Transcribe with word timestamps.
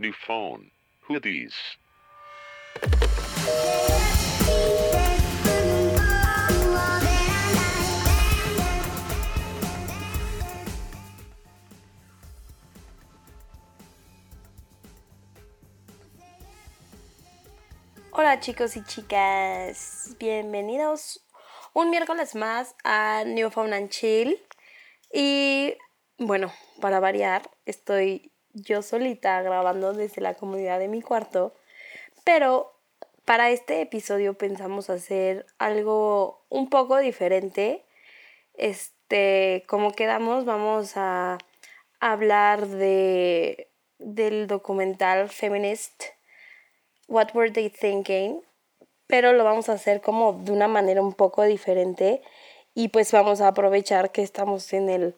New 0.00 0.12
phone. 0.12 0.70
Who 1.08 1.18
these? 1.18 1.56
Hola 18.12 18.38
chicos 18.38 18.76
y 18.76 18.84
chicas, 18.84 20.14
bienvenidos 20.20 21.26
un 21.72 21.90
miércoles 21.90 22.36
más 22.36 22.76
a 22.84 23.24
New 23.26 23.50
Phone 23.50 23.72
and 23.72 23.88
Chill. 23.88 24.40
Y 25.12 25.76
bueno, 26.18 26.52
para 26.80 27.00
variar, 27.00 27.50
estoy 27.64 28.32
yo 28.52 28.82
solita 28.82 29.40
grabando 29.42 29.92
desde 29.92 30.20
la 30.20 30.34
comodidad 30.34 30.78
de 30.78 30.88
mi 30.88 31.02
cuarto, 31.02 31.54
pero 32.24 32.72
para 33.24 33.50
este 33.50 33.80
episodio 33.80 34.34
pensamos 34.34 34.90
hacer 34.90 35.46
algo 35.58 36.44
un 36.48 36.70
poco 36.70 36.96
diferente. 36.98 37.84
Este, 38.54 39.64
como 39.68 39.92
quedamos, 39.92 40.44
vamos 40.44 40.92
a 40.96 41.38
hablar 42.00 42.66
de 42.66 43.68
del 43.98 44.46
documental 44.46 45.28
Feminist 45.28 46.04
What 47.08 47.34
Were 47.34 47.50
They 47.50 47.70
Thinking, 47.70 48.42
pero 49.06 49.32
lo 49.32 49.44
vamos 49.44 49.68
a 49.68 49.72
hacer 49.72 50.00
como 50.00 50.34
de 50.34 50.52
una 50.52 50.68
manera 50.68 51.02
un 51.02 51.14
poco 51.14 51.42
diferente 51.42 52.22
y 52.74 52.88
pues 52.88 53.10
vamos 53.12 53.40
a 53.40 53.48
aprovechar 53.48 54.12
que 54.12 54.22
estamos 54.22 54.72
en 54.72 54.88
el 54.88 55.16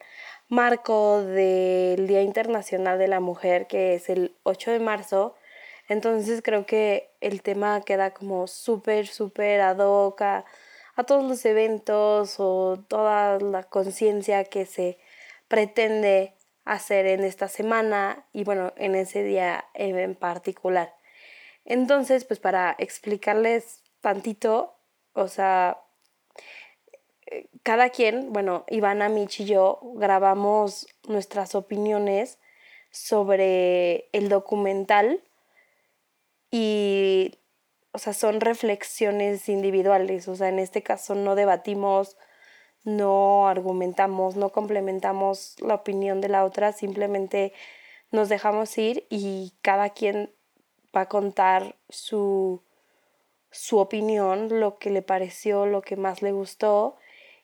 marco 0.51 1.23
del 1.23 2.09
Día 2.09 2.23
Internacional 2.23 2.99
de 2.99 3.09
la 3.09 3.21
Mujer, 3.21 3.69
que 3.69 3.95
es 3.95 4.11
el 4.11 4.37
8 4.43 4.73
de 4.73 4.81
marzo. 4.81 5.37
Entonces 5.89 6.43
creo 6.43 6.67
que 6.67 7.11
el 7.21 7.41
tema 7.41 7.81
queda 7.83 8.13
como 8.13 8.49
súper, 8.49 9.07
súper 9.07 9.61
ad 9.61 9.79
hoc 9.79 10.21
a, 10.23 10.45
todos 11.07 11.25
los 11.25 11.47
eventos 11.47 12.35
o 12.39 12.85
toda 12.87 13.39
la 13.39 13.63
conciencia 13.63 14.45
que 14.45 14.67
se 14.67 14.99
pretende 15.49 16.35
hacer 16.67 17.07
en 17.07 17.25
esta 17.25 17.49
semana 17.49 18.27
y 18.35 18.45
bueno, 18.45 18.75
en 18.77 18.95
ese 18.95 19.23
día 19.23 19.65
en 19.73 20.15
particular. 20.15 20.95
Entonces, 21.65 22.27
pues 22.27 22.39
para 22.39 22.77
explicarles 22.79 23.83
tantito, 24.03 24.77
o 25.15 25.29
sea, 25.29 25.79
cada 27.63 27.91
quien, 27.91 28.33
bueno, 28.33 28.65
Ivana, 28.69 29.09
Mich 29.09 29.41
y 29.41 29.45
yo 29.45 29.81
grabamos 29.95 30.87
nuestras 31.07 31.55
opiniones 31.55 32.39
sobre 32.91 34.09
el 34.13 34.29
documental 34.29 35.23
y, 36.51 37.39
o 37.93 37.99
sea, 37.99 38.13
son 38.13 38.41
reflexiones 38.41 39.49
individuales, 39.49 40.27
o 40.29 40.35
sea, 40.35 40.49
en 40.49 40.59
este 40.59 40.83
caso 40.83 41.15
no 41.15 41.35
debatimos, 41.35 42.17
no 42.83 43.47
argumentamos, 43.47 44.37
no 44.37 44.51
complementamos 44.51 45.57
la 45.61 45.75
opinión 45.75 46.21
de 46.21 46.29
la 46.29 46.45
otra, 46.45 46.73
simplemente 46.73 47.53
nos 48.11 48.29
dejamos 48.29 48.77
ir 48.79 49.07
y 49.11 49.53
cada 49.63 49.91
quien 49.91 50.35
va 50.97 51.03
a 51.03 51.09
contar 51.09 51.77
su, 51.89 52.65
su 53.53 53.79
opinión, 53.79 54.61
lo 54.61 54.79
que 54.79 54.91
le 54.91 55.03
pareció, 55.03 55.67
lo 55.67 55.83
que 55.83 55.97
más 55.97 56.23
le 56.23 56.33
gustó 56.33 56.97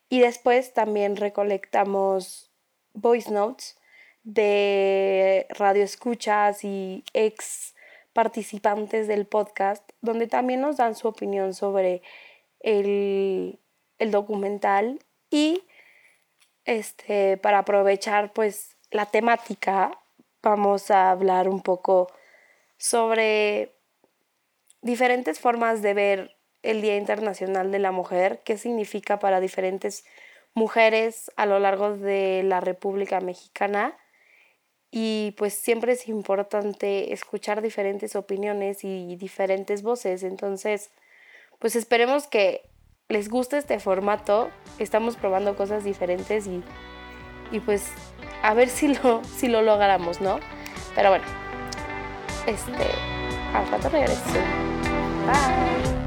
y 0.09 0.21
después 0.21 0.73
también 0.73 1.17
recolectamos 1.17 2.51
voice 2.95 3.31
notes 3.31 3.77
de 4.23 5.47
radio 5.51 5.85
escuchas 5.85 6.65
y 6.65 7.05
ex 7.13 7.75
participantes 8.13 9.09
del 9.09 9.27
podcast, 9.27 9.89
donde 10.01 10.27
también 10.27 10.61
nos 10.61 10.79
dan 10.79 10.95
su 10.95 11.07
opinión 11.09 11.55
sobre 11.55 12.03
el, 12.61 13.61
el 13.99 14.11
documental 14.11 14.99
y 15.31 15.63
este, 16.65 17.37
para 17.37 17.59
aprovechar 17.59 18.33
pues 18.33 18.77
la 18.91 19.07
temática 19.07 19.99
vamos 20.43 20.91
a 20.91 21.11
hablar 21.11 21.49
un 21.49 21.61
poco 21.61 22.09
sobre 22.77 23.75
diferentes 24.83 25.41
formas 25.41 25.83
de 25.83 25.95
ver 25.95 26.36
el 26.67 26.83
Día 26.83 26.97
Internacional 26.97 27.71
de 27.71 27.79
la 27.79 27.93
Mujer, 27.93 28.43
qué 28.45 28.59
significa 28.59 29.19
para 29.19 29.41
diferentes 29.41 30.05
mujeres 30.55 31.31
a 31.37 31.47
lo 31.47 31.59
largo 31.59 31.97
de 31.97 32.43
la 32.43 32.61
República 32.61 33.21
Mexicana. 33.21 33.97
Y 34.91 35.35
pues 35.37 35.55
siempre 35.55 35.93
es 35.93 36.09
importante 36.09 37.13
escuchar 37.13 37.61
diferentes 37.61 38.17
opiniones 38.17 38.83
y 38.85 39.17
diferentes 39.17 39.83
voces. 39.83 40.23
Entonces, 40.23 40.91
pues 41.59 41.77
esperemos 41.77 42.27
que 42.27 42.63
les 43.09 43.29
guste 43.29 43.59
este 43.59 43.79
formato. 43.79 44.51
Estamos 44.79 45.17
probando 45.17 45.57
cosas 45.57 45.85
diferentes 45.85 46.47
y, 46.47 46.63
y 47.53 47.61
pues 47.61 47.91
a 48.43 48.55
ver 48.55 48.69
si 48.69 48.89
lo, 48.89 49.23
si 49.37 49.49
lo 49.49 49.63
logramos, 49.63 50.21
¿no? 50.21 50.41
Pero 50.95 51.11
bueno, 51.11 51.25
este, 52.47 52.87
al 53.53 53.69
rato 53.69 53.89
regreso. 53.91 54.23
Bye. 55.27 56.06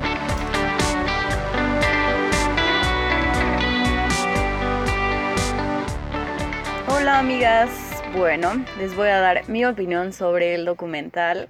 Hola 7.00 7.20
amigas, 7.20 7.70
bueno, 8.14 8.52
les 8.78 8.94
voy 8.94 9.08
a 9.08 9.22
dar 9.22 9.48
mi 9.48 9.64
opinión 9.64 10.12
sobre 10.12 10.54
el 10.54 10.66
documental. 10.66 11.48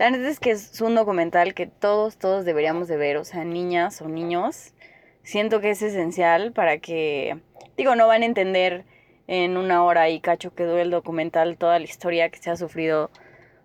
La 0.00 0.10
neta 0.10 0.26
es 0.26 0.40
que 0.40 0.50
es 0.50 0.80
un 0.80 0.96
documental 0.96 1.54
que 1.54 1.68
todos, 1.68 2.16
todos 2.16 2.44
deberíamos 2.44 2.88
de 2.88 2.96
ver, 2.96 3.16
o 3.16 3.24
sea, 3.24 3.44
niñas 3.44 4.02
o 4.02 4.08
niños. 4.08 4.74
Siento 5.22 5.60
que 5.60 5.70
es 5.70 5.80
esencial 5.80 6.50
para 6.50 6.78
que, 6.78 7.38
digo, 7.76 7.94
no 7.94 8.08
van 8.08 8.22
a 8.22 8.26
entender 8.26 8.84
en 9.28 9.56
una 9.56 9.84
hora 9.84 10.08
y 10.08 10.18
cacho 10.18 10.56
que 10.56 10.64
dure 10.64 10.82
el 10.82 10.90
documental 10.90 11.56
toda 11.56 11.78
la 11.78 11.84
historia 11.84 12.28
que 12.28 12.38
se 12.38 12.50
ha 12.50 12.56
sufrido, 12.56 13.12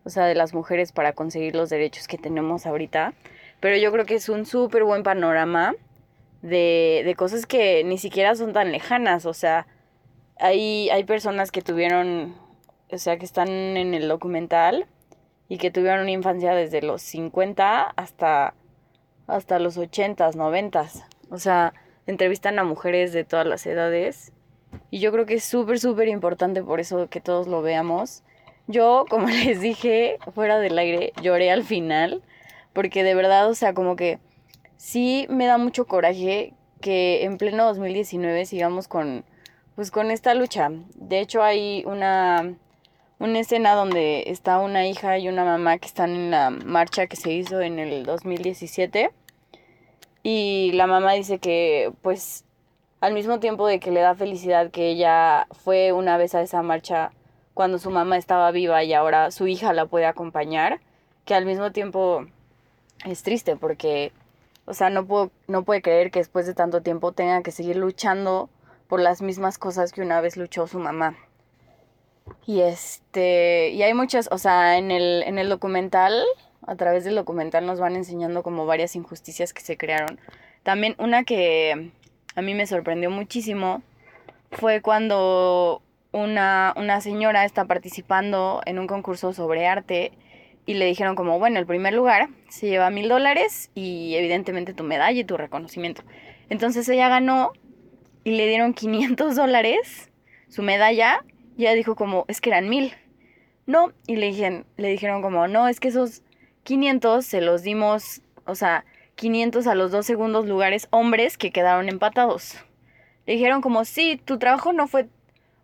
o 0.03 0.11
sea, 0.11 0.25
de 0.25 0.35
las 0.35 0.53
mujeres 0.53 0.91
para 0.91 1.13
conseguir 1.13 1.55
los 1.55 1.71
derechos 1.71 2.07
que 2.07 2.19
tenemos 2.19 2.67
ahorita. 2.67 3.15
Pero 3.61 3.77
yo 3.77 3.91
creo 3.91 4.05
que 4.05 4.13
es 4.13 4.29
un 4.29 4.45
súper 4.45 4.83
buen 4.83 5.01
panorama 5.01 5.73
de, 6.43 7.01
de 7.03 7.15
cosas 7.15 7.47
que 7.47 7.83
ni 7.83 7.97
siquiera 7.97 8.35
son 8.35 8.53
tan 8.53 8.71
lejanas, 8.71 9.25
o 9.25 9.33
sea, 9.33 9.65
hay, 10.39 10.89
hay 10.89 11.03
personas 11.03 11.51
que 11.51 11.61
tuvieron, 11.61 12.35
o 12.91 12.97
sea, 12.97 13.17
que 13.17 13.25
están 13.25 13.49
en 13.49 13.93
el 13.93 14.07
documental 14.07 14.87
y 15.47 15.57
que 15.57 15.71
tuvieron 15.71 16.01
una 16.01 16.11
infancia 16.11 16.53
desde 16.53 16.81
los 16.81 17.01
50 17.01 17.81
hasta, 17.95 18.53
hasta 19.27 19.59
los 19.59 19.77
80, 19.77 20.31
90. 20.31 20.85
O 21.29 21.37
sea, 21.37 21.73
entrevistan 22.07 22.59
a 22.59 22.63
mujeres 22.63 23.13
de 23.13 23.23
todas 23.23 23.45
las 23.45 23.65
edades. 23.65 24.31
Y 24.91 24.99
yo 24.99 25.11
creo 25.11 25.25
que 25.25 25.35
es 25.35 25.43
súper, 25.43 25.79
súper 25.79 26.07
importante 26.07 26.63
por 26.63 26.79
eso 26.79 27.09
que 27.09 27.21
todos 27.21 27.47
lo 27.47 27.61
veamos. 27.61 28.23
Yo, 28.67 29.05
como 29.09 29.27
les 29.27 29.61
dije, 29.61 30.17
fuera 30.33 30.59
del 30.59 30.77
aire, 30.77 31.13
lloré 31.21 31.51
al 31.51 31.63
final. 31.63 32.23
Porque 32.73 33.03
de 33.03 33.15
verdad, 33.15 33.49
o 33.49 33.55
sea, 33.55 33.73
como 33.73 33.95
que 33.95 34.19
sí 34.75 35.27
me 35.29 35.45
da 35.45 35.57
mucho 35.57 35.85
coraje 35.85 36.53
que 36.81 37.23
en 37.23 37.37
pleno 37.37 37.65
2019 37.65 38.45
sigamos 38.45 38.87
con 38.87 39.23
pues 39.75 39.91
con 39.91 40.11
esta 40.11 40.33
lucha. 40.33 40.69
De 40.95 41.19
hecho 41.19 41.43
hay 41.43 41.83
una, 41.85 42.55
una 43.19 43.39
escena 43.39 43.75
donde 43.75 44.23
está 44.27 44.59
una 44.59 44.87
hija 44.87 45.17
y 45.19 45.27
una 45.29 45.45
mamá 45.45 45.77
que 45.77 45.87
están 45.87 46.11
en 46.11 46.31
la 46.31 46.49
marcha 46.49 47.07
que 47.07 47.15
se 47.15 47.31
hizo 47.31 47.61
en 47.61 47.79
el 47.79 48.03
2017 48.03 49.11
y 50.23 50.71
la 50.73 50.87
mamá 50.87 51.13
dice 51.13 51.39
que 51.39 51.91
pues 52.01 52.45
al 53.01 53.13
mismo 53.13 53.39
tiempo 53.39 53.67
de 53.67 53.79
que 53.79 53.91
le 53.91 53.99
da 53.99 54.15
felicidad 54.15 54.71
que 54.71 54.89
ella 54.89 55.47
fue 55.51 55.91
una 55.91 56.17
vez 56.17 56.33
a 56.33 56.41
esa 56.41 56.63
marcha 56.63 57.11
cuando 57.53 57.77
su 57.77 57.91
mamá 57.91 58.17
estaba 58.17 58.51
viva 58.51 58.83
y 58.83 58.93
ahora 58.93 59.31
su 59.31 59.47
hija 59.47 59.73
la 59.73 59.85
puede 59.85 60.05
acompañar, 60.05 60.81
que 61.25 61.35
al 61.35 61.45
mismo 61.45 61.71
tiempo 61.71 62.25
es 63.05 63.23
triste 63.23 63.55
porque, 63.55 64.11
o 64.65 64.73
sea, 64.73 64.89
no, 64.89 65.05
puedo, 65.05 65.31
no 65.47 65.63
puede 65.63 65.81
creer 65.81 66.11
que 66.11 66.19
después 66.19 66.47
de 66.47 66.53
tanto 66.53 66.81
tiempo 66.81 67.11
tenga 67.11 67.43
que 67.43 67.51
seguir 67.51 67.77
luchando 67.77 68.49
por 68.87 68.99
las 68.99 69.21
mismas 69.21 69.57
cosas 69.57 69.91
que 69.91 70.01
una 70.01 70.21
vez 70.21 70.37
luchó 70.37 70.67
su 70.67 70.79
mamá. 70.79 71.15
Y 72.45 72.61
este, 72.61 73.69
y 73.69 73.83
hay 73.83 73.93
muchas, 73.93 74.29
o 74.31 74.37
sea, 74.37 74.77
en 74.77 74.91
el, 74.91 75.23
en 75.23 75.37
el 75.37 75.49
documental, 75.49 76.23
a 76.65 76.75
través 76.75 77.03
del 77.03 77.15
documental 77.15 77.65
nos 77.65 77.79
van 77.79 77.95
enseñando 77.95 78.43
como 78.43 78.65
varias 78.65 78.95
injusticias 78.95 79.53
que 79.53 79.61
se 79.61 79.77
crearon. 79.77 80.19
También 80.63 80.95
una 80.97 81.23
que 81.23 81.91
a 82.35 82.41
mí 82.41 82.53
me 82.53 82.67
sorprendió 82.67 83.11
muchísimo 83.11 83.83
fue 84.51 84.81
cuando 84.81 85.81
una, 86.11 86.73
una 86.77 87.01
señora 87.01 87.45
está 87.45 87.65
participando 87.65 88.61
en 88.65 88.79
un 88.79 88.87
concurso 88.87 89.33
sobre 89.33 89.67
arte 89.67 90.11
y 90.65 90.75
le 90.75 90.85
dijeron 90.85 91.15
como, 91.15 91.37
bueno, 91.37 91.59
el 91.59 91.65
primer 91.65 91.93
lugar 91.93 92.29
se 92.49 92.67
lleva 92.67 92.89
mil 92.89 93.09
dólares 93.09 93.69
y 93.75 94.15
evidentemente 94.15 94.73
tu 94.73 94.83
medalla 94.83 95.19
y 95.19 95.23
tu 95.23 95.37
reconocimiento. 95.37 96.03
Entonces 96.49 96.87
ella 96.89 97.09
ganó 97.09 97.51
y 98.25 98.31
le 98.31 98.47
dieron 98.47 98.73
500 98.73 99.35
dólares, 99.37 100.11
su 100.49 100.63
medalla, 100.63 101.23
y 101.57 101.63
ella 101.63 101.75
dijo 101.75 101.95
como, 101.95 102.25
es 102.27 102.41
que 102.41 102.49
eran 102.49 102.67
mil. 102.67 102.91
no, 103.65 103.93
y 104.07 104.17
le 104.17 104.27
dijeron, 104.27 104.65
le 104.75 104.89
dijeron 104.89 105.21
como, 105.21 105.47
no, 105.47 105.69
es 105.69 105.79
que 105.79 105.87
esos 105.87 106.23
500 106.63 107.25
se 107.25 107.39
los 107.39 107.61
dimos, 107.63 108.21
o 108.45 108.55
sea, 108.55 108.83
500 109.15 109.67
a 109.67 109.75
los 109.75 109.91
dos 109.91 110.05
segundos 110.05 110.47
lugares 110.47 110.87
hombres 110.89 111.37
que 111.37 111.51
quedaron 111.51 111.87
empatados. 111.87 112.55
Le 113.25 113.33
dijeron 113.33 113.61
como, 113.61 113.85
sí, 113.85 114.19
tu 114.23 114.39
trabajo 114.39 114.73
no 114.73 114.87
fue, 114.87 115.07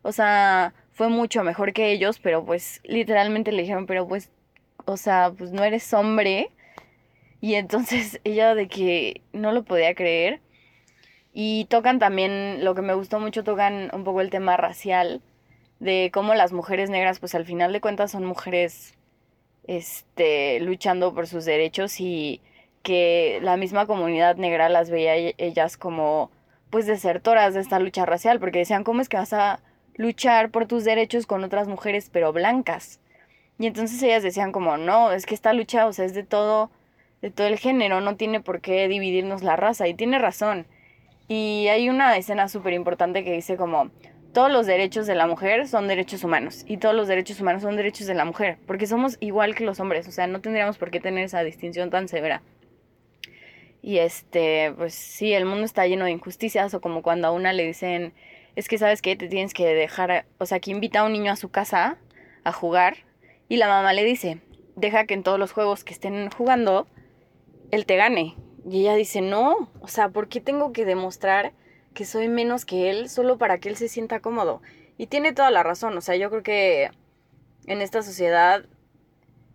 o 0.03 0.11
sea, 0.11 0.73
fue 0.91 1.09
mucho 1.09 1.43
mejor 1.43 1.73
que 1.73 1.91
ellos, 1.91 2.19
pero 2.19 2.45
pues 2.45 2.79
literalmente 2.83 3.51
le 3.51 3.63
dijeron, 3.63 3.87
pero 3.87 4.07
pues, 4.07 4.29
o 4.85 4.97
sea, 4.97 5.33
pues 5.35 5.51
no 5.51 5.63
eres 5.63 5.91
hombre. 5.93 6.51
Y 7.41 7.55
entonces 7.55 8.19
ella 8.23 8.53
de 8.53 8.67
que 8.67 9.21
no 9.33 9.51
lo 9.51 9.63
podía 9.63 9.95
creer. 9.95 10.41
Y 11.33 11.65
tocan 11.65 11.99
también, 11.99 12.63
lo 12.63 12.75
que 12.75 12.81
me 12.81 12.93
gustó 12.93 13.19
mucho, 13.19 13.43
tocan 13.43 13.89
un 13.93 14.03
poco 14.03 14.21
el 14.21 14.29
tema 14.29 14.57
racial, 14.57 15.21
de 15.79 16.11
cómo 16.13 16.35
las 16.35 16.51
mujeres 16.53 16.89
negras, 16.89 17.19
pues 17.19 17.35
al 17.35 17.45
final 17.45 17.73
de 17.73 17.81
cuentas 17.81 18.11
son 18.11 18.25
mujeres, 18.25 18.95
este, 19.65 20.59
luchando 20.59 21.13
por 21.13 21.27
sus 21.27 21.45
derechos 21.45 21.99
y 21.99 22.41
que 22.83 23.39
la 23.41 23.57
misma 23.57 23.85
comunidad 23.85 24.35
negra 24.35 24.69
las 24.69 24.89
veía 24.89 25.15
e-, 25.17 25.35
ellas 25.37 25.77
como, 25.77 26.31
pues, 26.69 26.85
desertoras 26.85 27.53
de 27.53 27.61
esta 27.61 27.79
lucha 27.79 28.05
racial, 28.05 28.39
porque 28.39 28.59
decían, 28.59 28.83
¿cómo 28.83 29.01
es 29.01 29.09
que 29.09 29.17
vas 29.17 29.33
a 29.33 29.59
luchar 29.95 30.51
por 30.51 30.67
tus 30.67 30.83
derechos 30.83 31.27
con 31.27 31.43
otras 31.43 31.67
mujeres, 31.67 32.09
pero 32.11 32.33
blancas? 32.33 32.99
Y 33.59 33.67
entonces 33.67 34.01
ellas 34.03 34.23
decían 34.23 34.51
como, 34.51 34.77
no, 34.77 35.11
es 35.11 35.25
que 35.25 35.35
esta 35.35 35.53
lucha, 35.53 35.85
o 35.87 35.93
sea, 35.93 36.05
es 36.05 36.13
de 36.13 36.23
todo, 36.23 36.71
de 37.21 37.31
todo 37.31 37.47
el 37.47 37.59
género, 37.59 38.01
no 38.01 38.15
tiene 38.15 38.41
por 38.41 38.61
qué 38.61 38.87
dividirnos 38.87 39.43
la 39.43 39.55
raza, 39.55 39.87
y 39.87 39.93
tiene 39.93 40.19
razón. 40.19 40.65
Y 41.33 41.69
hay 41.69 41.87
una 41.87 42.17
escena 42.17 42.49
súper 42.49 42.73
importante 42.73 43.23
que 43.23 43.31
dice 43.31 43.55
como, 43.55 43.89
todos 44.33 44.51
los 44.51 44.65
derechos 44.65 45.07
de 45.07 45.15
la 45.15 45.27
mujer 45.27 45.65
son 45.65 45.87
derechos 45.87 46.25
humanos 46.25 46.65
y 46.67 46.75
todos 46.75 46.93
los 46.93 47.07
derechos 47.07 47.39
humanos 47.39 47.61
son 47.61 47.77
derechos 47.77 48.05
de 48.05 48.15
la 48.15 48.25
mujer, 48.25 48.57
porque 48.67 48.85
somos 48.85 49.15
igual 49.21 49.55
que 49.55 49.63
los 49.63 49.79
hombres, 49.79 50.05
o 50.09 50.11
sea, 50.11 50.27
no 50.27 50.41
tendríamos 50.41 50.77
por 50.77 50.91
qué 50.91 50.99
tener 50.99 51.23
esa 51.23 51.41
distinción 51.41 51.89
tan 51.89 52.09
severa. 52.09 52.41
Y 53.81 53.99
este, 53.99 54.73
pues 54.75 54.93
sí, 54.93 55.31
el 55.31 55.45
mundo 55.45 55.63
está 55.63 55.87
lleno 55.87 56.03
de 56.03 56.11
injusticias 56.11 56.73
o 56.73 56.81
como 56.81 57.01
cuando 57.01 57.29
a 57.29 57.31
una 57.31 57.53
le 57.53 57.65
dicen, 57.65 58.11
es 58.57 58.67
que 58.67 58.77
sabes 58.77 59.01
que 59.01 59.15
te 59.15 59.29
tienes 59.29 59.53
que 59.53 59.73
dejar, 59.73 60.25
o 60.37 60.45
sea, 60.45 60.59
que 60.59 60.71
invita 60.71 60.99
a 60.99 61.05
un 61.05 61.13
niño 61.13 61.31
a 61.31 61.37
su 61.37 61.47
casa 61.47 61.97
a 62.43 62.51
jugar 62.51 62.97
y 63.47 63.55
la 63.55 63.69
mamá 63.69 63.93
le 63.93 64.03
dice, 64.03 64.39
deja 64.75 65.05
que 65.05 65.13
en 65.13 65.23
todos 65.23 65.39
los 65.39 65.53
juegos 65.53 65.85
que 65.85 65.93
estén 65.93 66.29
jugando, 66.29 66.87
él 67.71 67.85
te 67.85 67.95
gane. 67.95 68.35
Y 68.69 68.81
ella 68.81 68.95
dice, 68.95 69.21
no, 69.21 69.69
o 69.81 69.87
sea, 69.87 70.09
¿por 70.09 70.27
qué 70.27 70.41
tengo 70.41 70.71
que 70.73 70.85
demostrar 70.85 71.53
que 71.93 72.05
soy 72.05 72.27
menos 72.27 72.65
que 72.65 72.89
él 72.89 73.09
solo 73.09 73.37
para 73.37 73.59
que 73.59 73.69
él 73.69 73.77
se 73.77 73.87
sienta 73.87 74.19
cómodo? 74.19 74.61
Y 74.97 75.07
tiene 75.07 75.33
toda 75.33 75.51
la 75.51 75.63
razón, 75.63 75.97
o 75.97 76.01
sea, 76.01 76.15
yo 76.15 76.29
creo 76.29 76.43
que 76.43 76.91
en 77.65 77.81
esta 77.81 78.03
sociedad, 78.03 78.65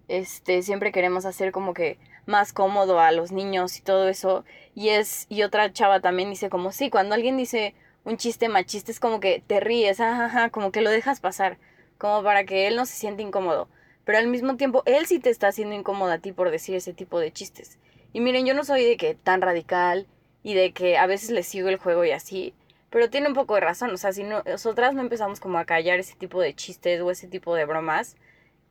este, 0.08 0.62
siempre 0.62 0.92
queremos 0.92 1.24
hacer 1.24 1.52
como 1.52 1.74
que 1.74 1.98
más 2.26 2.52
cómodo 2.52 3.00
a 3.00 3.12
los 3.12 3.32
niños 3.32 3.78
y 3.78 3.82
todo 3.82 4.08
eso. 4.08 4.44
Y 4.74 4.90
es, 4.90 5.26
y 5.28 5.42
otra 5.42 5.72
chava 5.72 6.00
también 6.00 6.30
dice 6.30 6.50
como, 6.50 6.72
sí, 6.72 6.90
cuando 6.90 7.14
alguien 7.14 7.36
dice 7.36 7.74
un 8.04 8.16
chiste 8.16 8.48
machista 8.48 8.90
es 8.92 9.00
como 9.00 9.20
que 9.20 9.42
te 9.46 9.60
ríes, 9.60 10.00
ajá, 10.00 10.50
como 10.50 10.70
que 10.70 10.80
lo 10.80 10.90
dejas 10.90 11.20
pasar, 11.20 11.58
como 11.98 12.22
para 12.22 12.44
que 12.44 12.66
él 12.68 12.76
no 12.76 12.86
se 12.86 12.94
siente 12.94 13.22
incómodo. 13.22 13.68
Pero 14.04 14.18
al 14.18 14.28
mismo 14.28 14.56
tiempo, 14.56 14.82
él 14.86 15.06
sí 15.06 15.18
te 15.18 15.30
está 15.30 15.48
haciendo 15.48 15.74
incómodo 15.74 16.12
a 16.12 16.18
ti 16.18 16.32
por 16.32 16.50
decir 16.50 16.76
ese 16.76 16.92
tipo 16.92 17.18
de 17.18 17.32
chistes. 17.32 17.78
Y 18.16 18.22
miren, 18.22 18.46
yo 18.46 18.54
no 18.54 18.64
soy 18.64 18.82
de 18.82 18.96
que 18.96 19.14
tan 19.14 19.42
radical 19.42 20.06
y 20.42 20.54
de 20.54 20.72
que 20.72 20.96
a 20.96 21.06
veces 21.06 21.28
le 21.28 21.42
sigo 21.42 21.68
el 21.68 21.76
juego 21.76 22.02
y 22.02 22.12
así, 22.12 22.54
pero 22.88 23.10
tiene 23.10 23.28
un 23.28 23.34
poco 23.34 23.56
de 23.56 23.60
razón, 23.60 23.90
o 23.90 23.98
sea, 23.98 24.10
si 24.14 24.22
nosotras 24.22 24.94
no 24.94 25.02
empezamos 25.02 25.38
como 25.38 25.58
a 25.58 25.66
callar 25.66 25.98
ese 25.98 26.14
tipo 26.14 26.40
de 26.40 26.54
chistes 26.54 27.02
o 27.02 27.10
ese 27.10 27.28
tipo 27.28 27.54
de 27.54 27.66
bromas, 27.66 28.16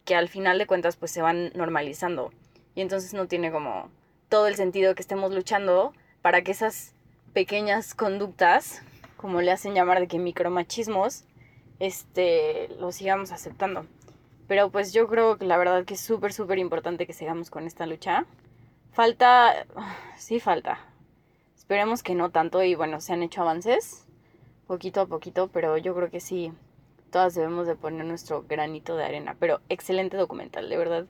que 0.03 0.15
al 0.15 0.29
final 0.29 0.57
de 0.57 0.65
cuentas 0.65 0.95
pues 0.95 1.11
se 1.11 1.21
van 1.21 1.51
normalizando. 1.53 2.33
Y 2.73 2.81
entonces 2.81 3.13
no 3.13 3.27
tiene 3.27 3.51
como 3.51 3.91
todo 4.29 4.47
el 4.47 4.55
sentido 4.55 4.95
que 4.95 5.03
estemos 5.03 5.31
luchando 5.31 5.93
para 6.23 6.41
que 6.41 6.49
esas 6.49 6.95
pequeñas 7.33 7.93
conductas, 7.93 8.81
como 9.15 9.43
le 9.43 9.51
hacen 9.51 9.75
llamar 9.75 9.99
de 9.99 10.07
que 10.07 10.17
micromachismos, 10.17 11.23
este, 11.79 12.69
lo 12.79 12.91
sigamos 12.91 13.31
aceptando. 13.31 13.85
Pero 14.47 14.71
pues 14.71 14.91
yo 14.91 15.07
creo 15.07 15.37
que 15.37 15.45
la 15.45 15.59
verdad 15.59 15.85
que 15.85 15.93
es 15.93 16.01
súper, 16.01 16.33
súper 16.33 16.57
importante 16.57 17.05
que 17.05 17.13
sigamos 17.13 17.51
con 17.51 17.67
esta 17.67 17.85
lucha. 17.85 18.25
Falta, 18.95 19.67
sí 20.15 20.39
falta. 20.39 20.79
Esperemos 21.57 22.01
que 22.01 22.15
no 22.15 22.31
tanto 22.31 22.63
y 22.63 22.75
bueno, 22.75 23.01
se 23.01 23.11
han 23.11 23.23
hecho 23.23 23.41
avances 23.41 24.07
poquito 24.67 25.01
a 25.01 25.05
poquito, 25.05 25.49
pero 25.49 25.77
yo 25.77 25.93
creo 25.93 26.09
que 26.09 26.21
sí, 26.21 26.51
todas 27.11 27.35
debemos 27.35 27.67
de 27.67 27.75
poner 27.75 28.05
nuestro 28.05 28.43
granito 28.47 28.95
de 28.95 29.03
arena. 29.03 29.35
Pero 29.37 29.59
excelente 29.67 30.15
documental, 30.15 30.69
de 30.69 30.77
verdad, 30.77 31.05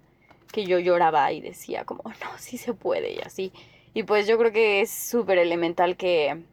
que 0.51 0.65
yo 0.65 0.79
lloraba 0.79 1.31
y 1.31 1.41
decía 1.41 1.85
como, 1.85 2.01
no, 2.05 2.37
sí 2.37 2.57
se 2.57 2.73
puede 2.73 3.13
y 3.13 3.19
así. 3.19 3.53
Y 3.93 4.01
pues 4.01 4.27
yo 4.27 4.39
creo 4.39 4.51
que 4.51 4.81
es 4.81 4.89
súper 4.89 5.37
elemental 5.37 5.95
que, 5.95 6.43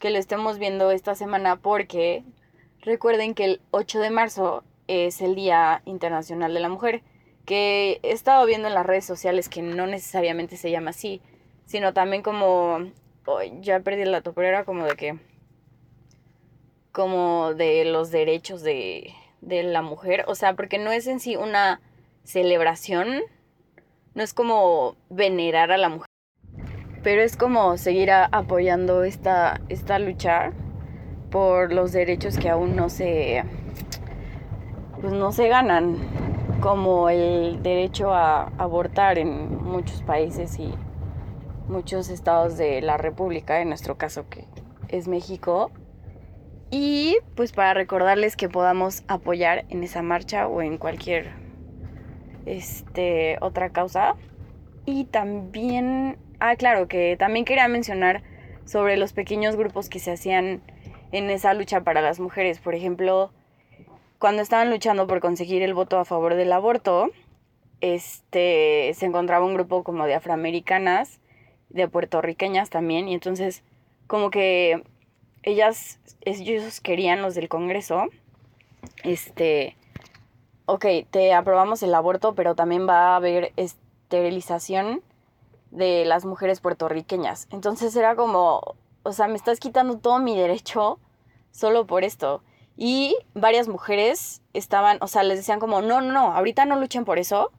que 0.00 0.08
lo 0.08 0.18
estemos 0.18 0.58
viendo 0.58 0.90
esta 0.92 1.14
semana 1.14 1.56
porque 1.56 2.24
recuerden 2.80 3.34
que 3.34 3.44
el 3.44 3.60
8 3.70 4.00
de 4.00 4.10
marzo 4.10 4.64
es 4.88 5.20
el 5.20 5.34
Día 5.34 5.82
Internacional 5.84 6.54
de 6.54 6.60
la 6.60 6.70
Mujer 6.70 7.02
que 7.44 8.00
he 8.02 8.12
estado 8.12 8.46
viendo 8.46 8.68
en 8.68 8.74
las 8.74 8.86
redes 8.86 9.04
sociales 9.04 9.48
que 9.48 9.62
no 9.62 9.86
necesariamente 9.86 10.56
se 10.56 10.70
llama 10.70 10.90
así, 10.90 11.20
sino 11.66 11.92
también 11.92 12.22
como, 12.22 12.78
ya 13.60 13.80
perdí 13.80 14.02
el 14.02 14.12
dato, 14.12 14.32
pero 14.32 14.48
era 14.48 14.64
como 14.64 14.86
de 14.86 14.96
que, 14.96 15.18
como 16.92 17.54
de 17.54 17.84
los 17.84 18.10
derechos 18.10 18.62
de, 18.62 19.12
de 19.40 19.62
la 19.62 19.82
mujer, 19.82 20.24
o 20.26 20.34
sea, 20.34 20.54
porque 20.54 20.78
no 20.78 20.92
es 20.92 21.06
en 21.06 21.20
sí 21.20 21.36
una 21.36 21.80
celebración, 22.22 23.20
no 24.14 24.22
es 24.22 24.32
como 24.32 24.96
venerar 25.10 25.70
a 25.72 25.76
la 25.76 25.88
mujer, 25.88 26.06
pero 27.02 27.20
es 27.20 27.36
como 27.36 27.76
seguir 27.76 28.10
apoyando 28.10 29.04
esta, 29.04 29.60
esta 29.68 29.98
lucha 29.98 30.52
por 31.30 31.72
los 31.72 31.92
derechos 31.92 32.38
que 32.38 32.48
aún 32.48 32.76
no 32.76 32.88
se, 32.88 33.44
pues 35.00 35.12
no 35.12 35.32
se 35.32 35.48
ganan 35.48 36.33
como 36.60 37.08
el 37.08 37.62
derecho 37.62 38.12
a 38.12 38.52
abortar 38.58 39.18
en 39.18 39.62
muchos 39.62 40.02
países 40.02 40.58
y 40.58 40.72
muchos 41.68 42.08
estados 42.08 42.56
de 42.56 42.80
la 42.82 42.96
República, 42.96 43.60
en 43.60 43.68
nuestro 43.68 43.96
caso 43.96 44.28
que 44.28 44.46
es 44.88 45.08
México. 45.08 45.70
Y 46.70 47.18
pues 47.36 47.52
para 47.52 47.74
recordarles 47.74 48.36
que 48.36 48.48
podamos 48.48 49.04
apoyar 49.08 49.64
en 49.68 49.84
esa 49.84 50.02
marcha 50.02 50.48
o 50.48 50.62
en 50.62 50.78
cualquier 50.78 51.32
este, 52.46 53.38
otra 53.40 53.70
causa. 53.70 54.16
Y 54.86 55.04
también, 55.04 56.18
ah, 56.40 56.56
claro, 56.56 56.88
que 56.88 57.16
también 57.16 57.44
quería 57.44 57.68
mencionar 57.68 58.22
sobre 58.64 58.96
los 58.96 59.12
pequeños 59.12 59.56
grupos 59.56 59.88
que 59.88 59.98
se 59.98 60.12
hacían 60.12 60.62
en 61.12 61.30
esa 61.30 61.54
lucha 61.54 61.82
para 61.82 62.00
las 62.00 62.20
mujeres. 62.20 62.58
Por 62.58 62.74
ejemplo, 62.74 63.30
cuando 64.24 64.40
estaban 64.40 64.70
luchando 64.70 65.06
por 65.06 65.20
conseguir 65.20 65.60
el 65.60 65.74
voto 65.74 65.98
a 65.98 66.06
favor 66.06 66.34
del 66.34 66.50
aborto, 66.50 67.10
este, 67.82 68.90
se 68.94 69.04
encontraba 69.04 69.44
un 69.44 69.52
grupo 69.52 69.84
como 69.84 70.06
de 70.06 70.14
afroamericanas, 70.14 71.20
de 71.68 71.88
puertorriqueñas 71.88 72.70
también, 72.70 73.06
y 73.06 73.12
entonces 73.12 73.62
como 74.06 74.30
que 74.30 74.82
ellas, 75.42 76.00
ellos 76.22 76.80
querían 76.80 77.20
los 77.20 77.34
del 77.34 77.50
Congreso, 77.50 78.06
este, 79.02 79.76
ok, 80.64 80.86
te 81.10 81.34
aprobamos 81.34 81.82
el 81.82 81.94
aborto, 81.94 82.34
pero 82.34 82.54
también 82.54 82.88
va 82.88 83.08
a 83.08 83.16
haber 83.16 83.52
esterilización 83.58 85.02
de 85.70 86.06
las 86.06 86.24
mujeres 86.24 86.60
puertorriqueñas. 86.60 87.46
Entonces 87.50 87.94
era 87.94 88.16
como, 88.16 88.74
o 89.02 89.12
sea, 89.12 89.28
me 89.28 89.36
estás 89.36 89.60
quitando 89.60 89.98
todo 89.98 90.18
mi 90.18 90.34
derecho 90.34 90.98
solo 91.50 91.86
por 91.86 92.04
esto. 92.04 92.40
Y 92.76 93.16
varias 93.34 93.68
mujeres 93.68 94.42
estaban, 94.52 94.98
o 95.00 95.06
sea, 95.06 95.22
les 95.22 95.38
decían 95.38 95.60
como, 95.60 95.80
no, 95.80 96.00
no, 96.00 96.12
no, 96.12 96.32
ahorita 96.32 96.64
no 96.64 96.78
luchen 96.78 97.04
por 97.04 97.18
eso, 97.18 97.52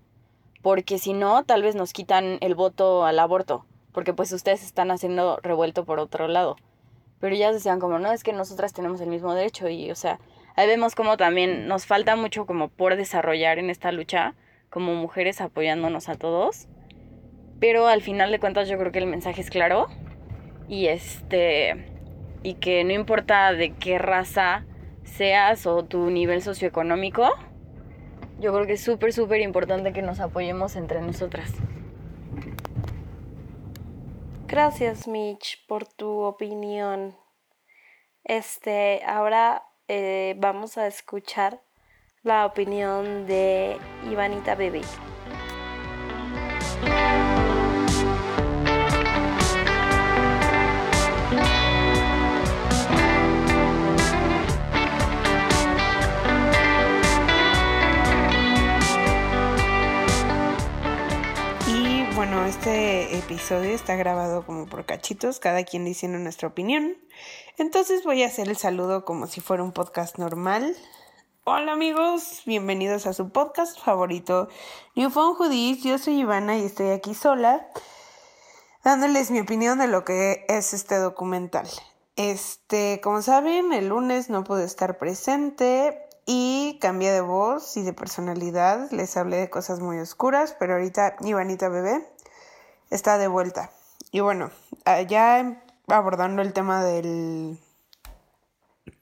porque 0.62 0.98
si 0.98 1.14
no, 1.14 1.44
tal 1.44 1.62
vez 1.62 1.76
nos 1.76 1.94
quitan 1.94 2.38
el 2.42 2.56
voto 2.56 3.06
al 3.06 3.20
aborto, 3.20 3.66
porque 3.94 4.14
pues 4.14 4.32
ustedes 4.34 4.64
están 4.64 4.92
haciendo 4.92 5.38
revuelto 5.42 5.86
por 5.86 6.00
otro 6.00 6.28
lado. 6.28 6.58
Pero 7.20 7.36
ellas 7.36 7.54
decían 7.54 7.80
como, 7.80 7.98
no, 8.00 8.12
es 8.12 8.24
que 8.24 8.34
nosotras 8.34 8.74
tenemos 8.74 9.00
el 9.00 9.10
mismo 9.10 9.34
derecho 9.34 9.70
y, 9.70 9.90
o 9.90 9.96
sea, 9.96 10.20
ahí 10.56 10.68
vemos 10.68 10.96
como 10.96 11.18
también 11.18 11.68
nos 11.68 11.86
falta 11.86 12.16
mucho 12.16 12.46
como 12.46 12.68
por 12.68 12.98
desarrollar 12.98 13.58
en 13.58 13.70
esta 13.70 13.92
lucha, 13.92 14.36
como 14.70 14.94
mujeres 14.96 15.40
apoyándonos 15.40 16.10
a 16.10 16.16
todos. 16.16 16.68
Pero 17.60 17.88
al 17.88 18.02
final 18.02 18.32
de 18.32 18.40
cuentas 18.40 18.68
yo 18.68 18.78
creo 18.78 18.92
que 18.92 19.00
el 19.00 19.08
mensaje 19.08 19.40
es 19.40 19.50
claro 19.50 19.88
y 20.68 20.88
este, 20.88 21.86
y 22.44 22.56
que 22.56 22.84
no 22.84 22.92
importa 22.92 23.54
de 23.54 23.74
qué 23.74 23.98
raza, 23.98 24.66
seas 25.06 25.66
o 25.66 25.86
tu 25.86 26.10
nivel 26.10 26.42
socioeconómico, 26.42 27.30
yo 28.40 28.54
creo 28.54 28.66
que 28.66 28.74
es 28.74 28.84
súper, 28.84 29.14
súper 29.14 29.40
importante 29.42 29.94
que 29.94 30.02
nos 30.02 30.20
apoyemos 30.20 30.76
entre 30.76 31.02
nosotras. 31.02 31.54
Gracias, 34.48 35.08
Mitch, 35.08 35.66
por 35.68 35.88
tu 35.88 36.20
opinión. 36.20 37.16
Este, 38.24 39.02
ahora 39.06 39.64
eh, 39.88 40.36
vamos 40.38 40.78
a 40.78 40.88
escuchar 40.88 41.62
la 42.24 42.46
opinión 42.46 43.26
de 43.28 43.78
Ivanita 44.10 44.56
Bebé. 44.56 44.82
Este 62.46 63.18
episodio 63.18 63.72
está 63.72 63.96
grabado 63.96 64.46
como 64.46 64.68
por 64.68 64.86
cachitos, 64.86 65.40
cada 65.40 65.64
quien 65.64 65.84
diciendo 65.84 66.20
nuestra 66.20 66.48
opinión. 66.48 66.96
Entonces 67.58 68.04
voy 68.04 68.22
a 68.22 68.28
hacer 68.28 68.50
el 68.50 68.58
saludo 68.58 69.04
como 69.04 69.26
si 69.26 69.42
fuera 69.42 69.64
un 69.64 69.72
podcast 69.72 70.20
normal. 70.20 70.76
Hola 71.44 71.72
amigos, 71.72 72.44
bienvenidos 72.46 73.08
a 73.08 73.14
su 73.14 73.30
podcast 73.30 73.80
favorito, 73.80 74.48
New 74.96 75.10
Phone 75.10 75.36
Hoodies. 75.36 75.84
Yo 75.84 75.98
soy 75.98 76.20
Ivana 76.20 76.58
y 76.58 76.66
estoy 76.66 76.90
aquí 76.90 77.16
sola, 77.16 77.68
dándoles 78.84 79.32
mi 79.32 79.40
opinión 79.40 79.80
de 79.80 79.88
lo 79.88 80.06
que 80.06 80.46
es 80.48 80.76
este 80.76 80.98
documental. 80.98 81.68
Este, 82.16 83.02
como 83.02 83.24
saben, 83.24 83.74
el 83.74 83.88
lunes 83.88 84.30
no 84.30 84.44
pude 84.44 84.66
estar 84.66 85.00
presente 85.00 86.00
y 86.28 86.78
cambié 86.80 87.12
de 87.12 87.22
voz 87.22 87.76
y 87.76 87.82
de 87.82 87.94
personalidad. 87.94 88.92
Les 88.92 89.18
hablé 89.18 89.38
de 89.38 89.50
cosas 89.50 89.80
muy 89.80 89.98
oscuras, 89.98 90.56
pero 90.60 90.74
ahorita 90.74 91.16
Ivanita 91.22 91.70
Bebé 91.70 92.15
está 92.90 93.18
de 93.18 93.28
vuelta. 93.28 93.72
Y 94.12 94.20
bueno, 94.22 94.52
ah, 94.86 95.02
ya 95.02 95.62
abordando 95.88 96.42
el 96.42 96.54
tema 96.54 96.84
del 96.84 97.58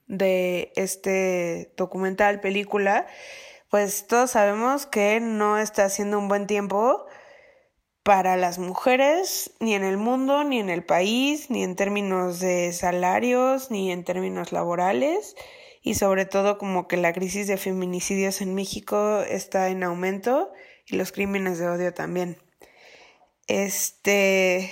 de 0.06 0.72
este 0.76 1.72
documental, 1.76 2.40
película, 2.40 3.06
pues 3.70 4.06
todos 4.06 4.32
sabemos 4.32 4.86
que 4.86 5.20
no 5.20 5.58
está 5.58 5.84
haciendo 5.84 6.18
un 6.18 6.28
buen 6.28 6.46
tiempo 6.46 7.06
para 8.02 8.36
las 8.36 8.58
mujeres, 8.58 9.52
ni 9.60 9.74
en 9.74 9.82
el 9.82 9.96
mundo, 9.96 10.44
ni 10.44 10.60
en 10.60 10.68
el 10.68 10.84
país, 10.84 11.48
ni 11.48 11.64
en 11.64 11.74
términos 11.74 12.38
de 12.38 12.72
salarios, 12.72 13.70
ni 13.70 13.90
en 13.90 14.04
términos 14.04 14.52
laborales, 14.52 15.34
y 15.82 15.94
sobre 15.94 16.26
todo 16.26 16.58
como 16.58 16.86
que 16.86 16.98
la 16.98 17.14
crisis 17.14 17.46
de 17.46 17.56
feminicidios 17.56 18.42
en 18.42 18.54
México 18.54 19.20
está 19.22 19.70
en 19.70 19.82
aumento 19.82 20.52
y 20.86 20.96
los 20.96 21.12
crímenes 21.12 21.58
de 21.58 21.68
odio 21.68 21.94
también. 21.94 22.43
Este 23.46 24.70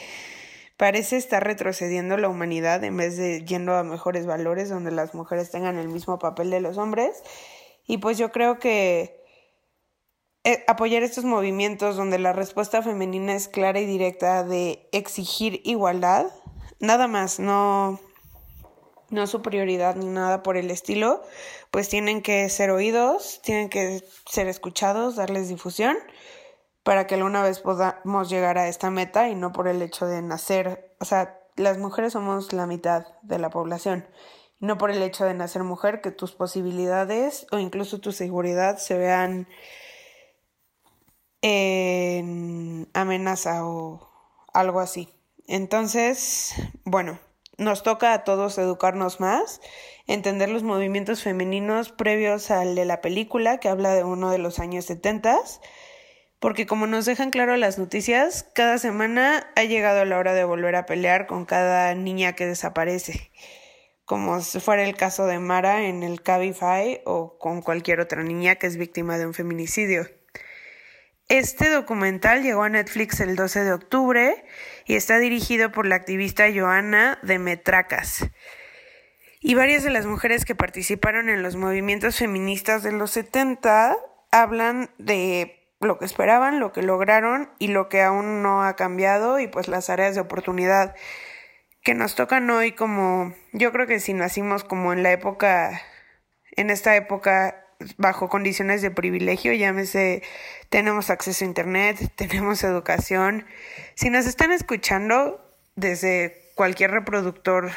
parece 0.77 1.17
estar 1.17 1.45
retrocediendo 1.45 2.17
la 2.17 2.29
humanidad 2.29 2.83
en 2.83 2.97
vez 2.97 3.17
de 3.17 3.45
yendo 3.45 3.75
a 3.75 3.85
mejores 3.85 4.27
valores 4.27 4.69
donde 4.69 4.91
las 4.91 5.15
mujeres 5.15 5.51
tengan 5.51 5.79
el 5.79 5.89
mismo 5.89 6.19
papel 6.19 6.51
de 6.51 6.61
los 6.61 6.77
hombres. 6.79 7.23
Y 7.87 7.99
pues 7.99 8.19
yo 8.19 8.33
creo 8.33 8.59
que 8.59 9.23
eh, 10.45 10.65
apoyar 10.67 11.05
estos 11.05 11.25
movimientos 11.25 11.97
donde 11.97 12.19
la 12.19 12.33
respuesta 12.33 12.83
femenina 12.83 13.35
es 13.35 13.47
clara 13.47 13.79
y 13.79 13.87
directa 13.87 14.43
de 14.43 14.89
exigir 14.91 15.61
igualdad, 15.65 16.27
nada 16.81 17.07
más, 17.07 17.39
no, 17.39 18.01
no 19.11 19.29
su 19.29 19.41
prioridad 19.41 19.95
ni 19.95 20.07
nada 20.07 20.43
por 20.43 20.57
el 20.57 20.73
estilo, 20.73 21.23
pues 21.71 21.89
tienen 21.89 22.23
que 22.23 22.49
ser 22.49 22.73
oídos, 22.73 23.41
tienen 23.45 23.69
que 23.69 24.03
ser 24.29 24.49
escuchados, 24.49 25.15
darles 25.15 25.49
difusión 25.49 25.97
para 26.83 27.07
que 27.07 27.15
alguna 27.15 27.43
vez 27.43 27.61
podamos 27.61 28.29
llegar 28.29 28.59
a 28.59 28.69
esta 28.69 28.91
meta 28.91 29.29
y 29.29 29.35
no 29.35 29.53
por 29.53 29.69
el 29.69 29.83
hecho 29.83 30.07
de 30.07 30.23
nacer, 30.23 30.95
o 31.01 31.05
sea, 31.05 31.39
las 31.57 31.79
mujeres 31.79 32.15
somos 32.15 32.53
la 32.53 32.67
mitad 32.67 33.07
de 33.23 33.39
la 33.39 33.51
población, 33.51 34.09
no 34.59 34.79
por 34.79 34.91
el 34.91 35.03
hecho 35.03 35.25
de 35.25 35.35
nacer 35.35 35.63
mujer 35.65 36.01
que 36.01 36.11
tus 36.11 36.33
posibilidades 36.33 37.47
o 37.53 37.59
incluso 37.59 38.01
tu 38.01 38.13
seguridad 38.13 38.79
se 38.79 38.97
vean 38.97 39.49
en 41.43 42.89
amenaza 42.95 43.67
o 43.67 44.09
algo 44.53 44.81
así. 44.81 45.09
Entonces, 45.47 46.55
bueno, 46.85 47.19
nos 47.59 47.83
toca 47.83 48.13
a 48.13 48.25
todos 48.25 48.59
educarnos 48.59 49.21
más, 49.21 49.61
entender 50.07 50.49
los 50.49 50.63
movimientos 50.63 51.23
femeninos 51.23 51.91
previos 51.91 52.51
al 52.51 52.75
de 52.75 52.85
la 52.85 53.01
película 53.01 53.59
que 53.59 53.69
habla 53.69 53.95
de 53.95 54.05
uno 54.05 54.31
de 54.31 54.39
los 54.39 54.59
años 54.59 54.87
70 54.87 55.39
porque 56.43 56.67
como 56.67 56.89
nos 56.89 57.05
dejan 57.05 57.31
claro 57.31 57.57
las 57.57 57.79
noticias, 57.79 58.49
cada 58.53 58.77
semana 58.79 59.49
ha 59.55 59.63
llegado 59.63 60.05
la 60.05 60.19
hora 60.19 60.35
de 60.35 60.43
volver 60.43 60.75
a 60.75 60.87
pelear 60.87 61.29
con 61.29 61.45
cada 61.45 61.95
niña 61.95 62.33
que 62.33 62.47
desaparece, 62.47 63.31
como 64.05 64.41
si 64.41 64.59
fuera 64.59 64.83
el 64.83 64.97
caso 64.97 65.27
de 65.27 65.39
Mara 65.39 65.85
en 65.85 66.03
el 66.03 66.21
Cabify 66.21 67.01
o 67.05 67.39
con 67.39 67.63
cualquier 67.63 68.01
otra 68.01 68.25
niña 68.25 68.57
que 68.57 68.67
es 68.67 68.77
víctima 68.77 69.19
de 69.19 69.27
un 69.27 69.35
feminicidio. 69.35 70.09
Este 71.29 71.71
documental 71.71 72.43
llegó 72.43 72.65
a 72.65 72.69
Netflix 72.69 73.21
el 73.21 73.37
12 73.37 73.61
de 73.63 73.73
octubre 73.73 74.45
y 74.85 74.97
está 74.97 75.21
dirigido 75.21 75.71
por 75.71 75.87
la 75.87 75.95
activista 75.95 76.47
Joana 76.53 77.21
de 77.23 77.39
Metracas. 77.39 78.29
Y 79.41 79.55
varias 79.55 79.85
de 79.85 79.91
las 79.91 80.07
mujeres 80.07 80.45
que 80.45 80.57
participaron 80.57 81.29
en 81.29 81.45
los 81.45 81.55
movimientos 81.55 82.17
feministas 82.17 82.83
de 82.83 82.91
los 82.91 83.13
70 83.13 83.97
hablan 84.33 84.91
de 84.99 85.62
lo 85.83 85.99
que 85.99 86.05
esperaban, 86.05 86.61
lo 86.61 86.73
que 86.73 86.83
lograron 86.83 87.51
y 87.59 87.69
lo 87.69 87.89
que 87.89 88.03
aún 88.03 88.43
no 88.43 88.63
ha 88.63 88.77
cambiado 88.77 89.39
y 89.39 89.47
pues 89.47 89.69
las 89.69 89.91
áreas 89.91 90.15
de 90.15 90.21
oportunidad 90.21 90.95
que 91.83 91.95
nos 91.95 92.15
tocan 92.15 92.49
hoy 92.51 92.73
como 92.73 93.35
yo 93.53 93.73
creo 93.73 93.87
que 93.87 94.01
si 94.01 94.15
nacimos 94.15 94.65
como 94.65 94.93
en 94.93 95.03
la 95.03 95.13
época 95.13 95.83
en 96.57 96.71
esta 96.71 96.95
época 96.97 97.67
bajo 97.97 98.29
condiciones 98.29 98.83
de 98.83 98.91
privilegio, 98.91 99.53
llámese 99.53 100.23
tenemos 100.69 101.11
acceso 101.11 101.45
a 101.45 101.49
internet, 101.49 102.13
tenemos 102.17 102.65
educación. 102.65 103.47
Si 103.95 104.11
nos 104.11 104.27
están 104.27 104.53
escuchando 104.53 105.41
desde 105.75 106.51
cualquier 106.55 106.91
reproductor, 106.91 107.71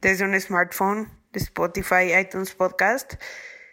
desde 0.00 0.24
un 0.24 0.38
smartphone, 0.40 1.10
de 1.32 1.40
Spotify, 1.40 2.12
iTunes 2.20 2.54
Podcast, 2.54 3.14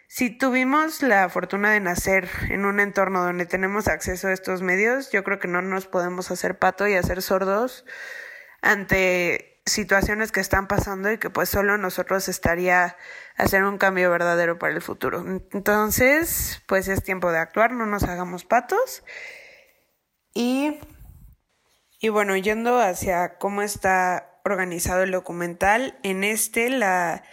si 0.08 0.30
tuvimos 0.30 1.02
la 1.02 1.28
fortuna 1.28 1.70
de 1.70 1.80
nacer 1.80 2.30
en 2.48 2.64
un 2.64 2.80
entorno 2.80 3.22
donde 3.22 3.44
tenemos 3.44 3.88
acceso 3.88 4.28
a 4.28 4.32
estos 4.32 4.62
medios, 4.62 5.12
yo 5.12 5.22
creo 5.22 5.38
que 5.38 5.48
no 5.48 5.60
nos 5.60 5.86
podemos 5.86 6.30
hacer 6.30 6.58
pato 6.58 6.88
y 6.88 6.94
hacer 6.94 7.20
sordos 7.20 7.84
ante 8.62 9.60
situaciones 9.66 10.32
que 10.32 10.40
están 10.40 10.66
pasando 10.66 11.12
y 11.12 11.18
que 11.18 11.28
pues 11.28 11.50
solo 11.50 11.76
nosotros 11.76 12.26
estaría 12.30 12.96
hacer 13.36 13.64
un 13.64 13.76
cambio 13.76 14.10
verdadero 14.10 14.58
para 14.58 14.72
el 14.72 14.80
futuro. 14.80 15.22
Entonces, 15.52 16.62
pues 16.66 16.88
es 16.88 17.02
tiempo 17.02 17.30
de 17.30 17.38
actuar, 17.38 17.72
no 17.72 17.84
nos 17.84 18.04
hagamos 18.04 18.46
patos. 18.46 19.04
Y, 20.32 20.80
y 22.00 22.08
bueno, 22.08 22.34
yendo 22.34 22.80
hacia 22.80 23.36
cómo 23.36 23.60
está 23.60 24.40
organizado 24.42 25.02
el 25.02 25.10
documental, 25.10 25.98
en 26.02 26.24
este 26.24 26.70
la 26.70 27.24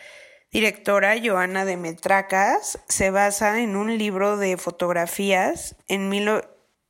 directora 0.56 1.16
Joana 1.22 1.66
de 1.66 1.76
Metracas 1.76 2.80
se 2.88 3.12
basa 3.12 3.60
en 3.60 3.76
un 3.76 3.98
libro 3.98 4.38
de 4.38 4.56
fotografías 4.56 5.76
en 5.90 6.10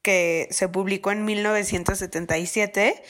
que 0.03 0.47
se 0.51 0.69
publicó 0.69 1.11
en 1.11 1.25
1977 1.25 3.01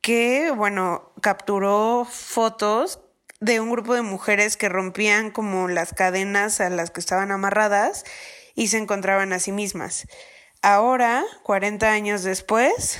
que, 0.00 0.50
bueno, 0.50 1.12
capturó 1.20 2.06
fotos 2.10 3.00
de 3.40 3.60
un 3.60 3.70
grupo 3.70 3.92
de 3.92 4.00
mujeres 4.00 4.56
que 4.56 4.70
rompían 4.70 5.30
como 5.30 5.68
las 5.68 5.92
cadenas 5.92 6.62
a 6.62 6.70
las 6.70 6.90
que 6.90 7.00
estaban 7.00 7.30
amarradas 7.30 8.04
y 8.54 8.68
se 8.68 8.78
encontraban 8.78 9.34
a 9.34 9.40
sí 9.40 9.52
mismas. 9.52 10.06
Ahora, 10.62 11.22
40 11.42 11.86
años 11.86 12.22
después, 12.22 12.98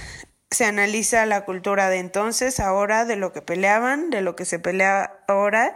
se 0.51 0.67
analiza 0.67 1.25
la 1.25 1.47
cultura 1.47 1.89
de 1.89 2.01
entonces, 2.01 2.61
ahora, 2.61 3.07
de 3.07 3.17
lo 3.17 3.33
que 3.33 3.41
peleaban, 3.41 4.11
de 4.11 4.21
lo 4.21 4.37
que 4.37 4.45
se 4.45 4.59
pelea 4.59 5.25
ahora 5.27 5.75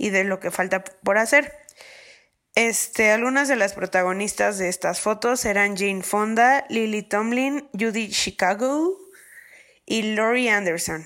y 0.00 0.08
de 0.08 0.24
lo 0.24 0.40
que 0.40 0.50
falta 0.50 0.82
por 0.82 1.18
hacer. 1.18 1.52
Este, 2.54 3.10
algunas 3.10 3.48
de 3.48 3.56
las 3.56 3.74
protagonistas 3.74 4.56
de 4.56 4.70
estas 4.70 5.00
fotos 5.00 5.44
eran 5.44 5.76
Jane 5.76 6.02
Fonda, 6.02 6.64
Lily 6.70 7.02
Tomlin, 7.02 7.68
Judy 7.78 8.08
Chicago 8.08 8.96
y 9.84 10.14
Laurie 10.14 10.50
Anderson. 10.50 11.04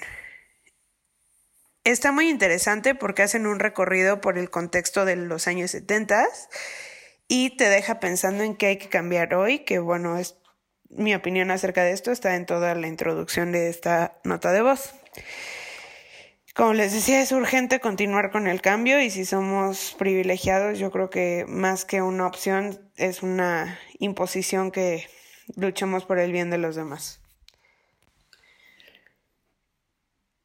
Está 1.83 2.13
muy 2.13 2.31
interesante 2.31 2.95
porque 2.95 3.23
hacen 3.23 3.49
un 3.49 3.59
recorrido 3.59 4.21
por 4.21 4.39
el 4.39 4.49
contexto 4.49 5.05
de 5.05 5.17
los 5.17 5.49
años 5.49 5.73
70 5.73 6.29
y 7.27 7.57
te 7.57 7.69
deja 7.69 7.99
pensando 7.99 8.45
en 8.45 8.57
qué 8.57 8.67
hay 8.67 8.79
que 8.79 8.89
cambiar 8.89 9.35
hoy, 9.35 9.65
que 9.65 9.81
bueno, 9.81 10.19
es 10.19 10.37
mi 10.89 11.17
opinión 11.17 11.51
acerca 11.51 11.83
de 11.83 11.91
esto 11.91 12.13
está 12.13 12.37
en 12.37 12.47
toda 12.47 12.77
la 12.77 12.87
introducción 12.87 13.51
de 13.51 13.69
esta 13.71 14.21
nota 14.23 14.53
de 14.53 14.63
voz. 14.63 14.95
Como 16.55 16.73
les 16.73 16.93
decía, 16.93 17.21
es 17.21 17.33
urgente 17.33 17.81
continuar 17.81 18.31
con 18.31 18.47
el 18.47 18.61
cambio 18.61 19.01
y 19.01 19.11
si 19.11 19.25
somos 19.25 19.97
privilegiados, 19.99 20.79
yo 20.79 20.93
creo 20.93 21.11
que 21.11 21.45
más 21.49 21.85
que 21.85 22.01
una 22.01 22.29
opción 22.29 22.79
es 22.95 23.25
una 23.25 23.77
imposición 23.99 24.71
que 24.71 25.09
luchemos 25.57 26.05
por 26.05 26.21
el 26.21 26.31
bien 26.31 26.51
de 26.51 26.59
los 26.59 26.77
demás. 26.77 27.21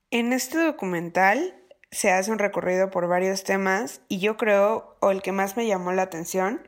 En 0.10 0.34
este 0.34 0.58
documental 0.58 1.56
se 1.92 2.10
hace 2.12 2.32
un 2.32 2.40
recorrido 2.40 2.90
por 2.90 3.08
varios 3.08 3.44
temas 3.44 4.02
y 4.08 4.18
yo 4.18 4.36
creo, 4.36 4.98
o 5.02 5.12
el 5.12 5.22
que 5.22 5.32
más 5.32 5.58
me 5.58 5.68
llamó 5.68 5.92
la 5.92 6.02
atención, 6.02 6.68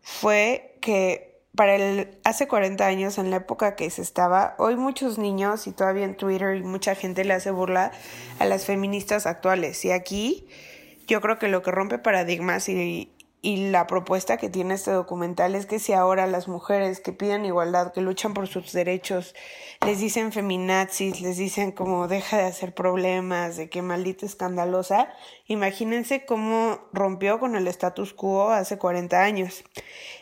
fue 0.00 0.78
que 0.80 1.29
para 1.56 1.74
el 1.76 2.18
hace 2.24 2.46
40 2.46 2.86
años 2.86 3.18
en 3.18 3.30
la 3.30 3.36
época 3.36 3.74
que 3.74 3.90
se 3.90 4.02
estaba, 4.02 4.54
hoy 4.58 4.76
muchos 4.76 5.18
niños 5.18 5.66
y 5.66 5.72
todavía 5.72 6.04
en 6.04 6.16
Twitter 6.16 6.56
y 6.56 6.62
mucha 6.62 6.94
gente 6.94 7.24
le 7.24 7.34
hace 7.34 7.50
burla 7.50 7.92
a 8.38 8.44
las 8.44 8.64
feministas 8.64 9.26
actuales. 9.26 9.84
Y 9.84 9.90
aquí 9.90 10.46
yo 11.08 11.20
creo 11.20 11.38
que 11.38 11.48
lo 11.48 11.62
que 11.62 11.70
rompe 11.70 11.98
paradigmas 11.98 12.68
y, 12.68 13.10
y 13.42 13.70
la 13.70 13.86
propuesta 13.86 14.36
que 14.36 14.50
tiene 14.50 14.74
este 14.74 14.90
documental 14.90 15.54
es 15.54 15.64
que 15.64 15.78
si 15.78 15.94
ahora 15.94 16.26
las 16.26 16.46
mujeres 16.46 17.00
que 17.00 17.12
piden 17.12 17.46
igualdad, 17.46 17.92
que 17.92 18.02
luchan 18.02 18.34
por 18.34 18.46
sus 18.48 18.72
derechos, 18.72 19.34
les 19.84 19.98
dicen 19.98 20.30
feminazis, 20.30 21.22
les 21.22 21.38
dicen 21.38 21.72
como 21.72 22.06
deja 22.06 22.36
de 22.36 22.44
hacer 22.44 22.74
problemas, 22.74 23.56
de 23.56 23.70
que 23.70 23.80
maldita 23.80 24.26
escandalosa, 24.26 25.08
imagínense 25.46 26.26
cómo 26.26 26.88
rompió 26.92 27.38
con 27.38 27.56
el 27.56 27.66
status 27.68 28.12
quo 28.12 28.50
hace 28.50 28.76
40 28.76 29.22
años. 29.22 29.64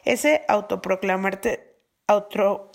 Ese 0.04 0.44
autoproclamarte, 0.46 1.76
auto, 2.06 2.70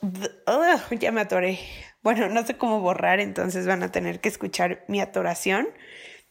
ya 1.00 1.12
me 1.12 1.22
atoré. 1.22 1.60
Bueno, 2.02 2.28
no 2.28 2.46
sé 2.46 2.58
cómo 2.58 2.82
borrar, 2.82 3.22
entonces 3.22 3.66
van 3.66 3.82
a 3.82 3.92
tener 3.92 4.20
que 4.20 4.28
escuchar 4.28 4.84
mi 4.90 5.00
atoración. 5.00 5.70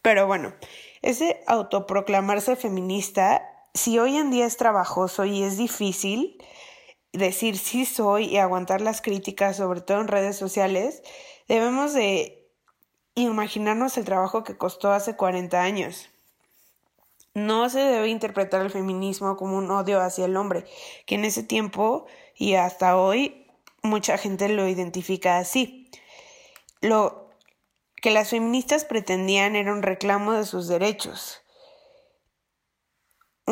Pero 0.03 0.27
bueno, 0.27 0.53
ese 1.01 1.41
autoproclamarse 1.47 2.57
feminista 2.57 3.52
si 3.75 3.99
hoy 3.99 4.17
en 4.17 4.31
día 4.31 4.47
es 4.47 4.57
trabajoso 4.57 5.25
y 5.25 5.43
es 5.43 5.57
difícil 5.57 6.39
decir 7.13 7.59
sí 7.59 7.85
soy 7.85 8.27
y 8.27 8.39
aguantar 8.39 8.81
las 8.81 9.01
críticas, 9.01 9.57
sobre 9.57 9.81
todo 9.81 10.01
en 10.01 10.09
redes 10.09 10.37
sociales, 10.37 11.03
debemos 11.49 11.93
de 11.93 12.49
imaginarnos 13.15 13.97
el 13.99 14.05
trabajo 14.05 14.45
que 14.45 14.57
costó 14.57 14.93
hace 14.93 15.17
40 15.17 15.61
años. 15.61 16.09
No 17.35 17.69
se 17.71 17.79
debe 17.81 18.09
interpretar 18.09 18.61
el 18.63 18.71
feminismo 18.71 19.37
como 19.37 19.57
un 19.57 19.71
odio 19.71 20.01
hacia 20.01 20.27
el 20.27 20.37
hombre, 20.37 20.65
que 21.07 21.15
en 21.15 21.25
ese 21.25 21.43
tiempo 21.43 22.07
y 22.37 22.55
hasta 22.55 22.97
hoy 22.97 23.47
mucha 23.83 24.19
gente 24.19 24.49
lo 24.49 24.69
identifica 24.69 25.39
así. 25.39 25.91
Lo 26.81 27.31
que 27.97 28.11
las 28.11 28.31
feministas 28.31 28.85
pretendían 28.85 29.57
era 29.57 29.73
un 29.73 29.83
reclamo 29.83 30.33
de 30.33 30.45
sus 30.45 30.69
derechos, 30.69 31.42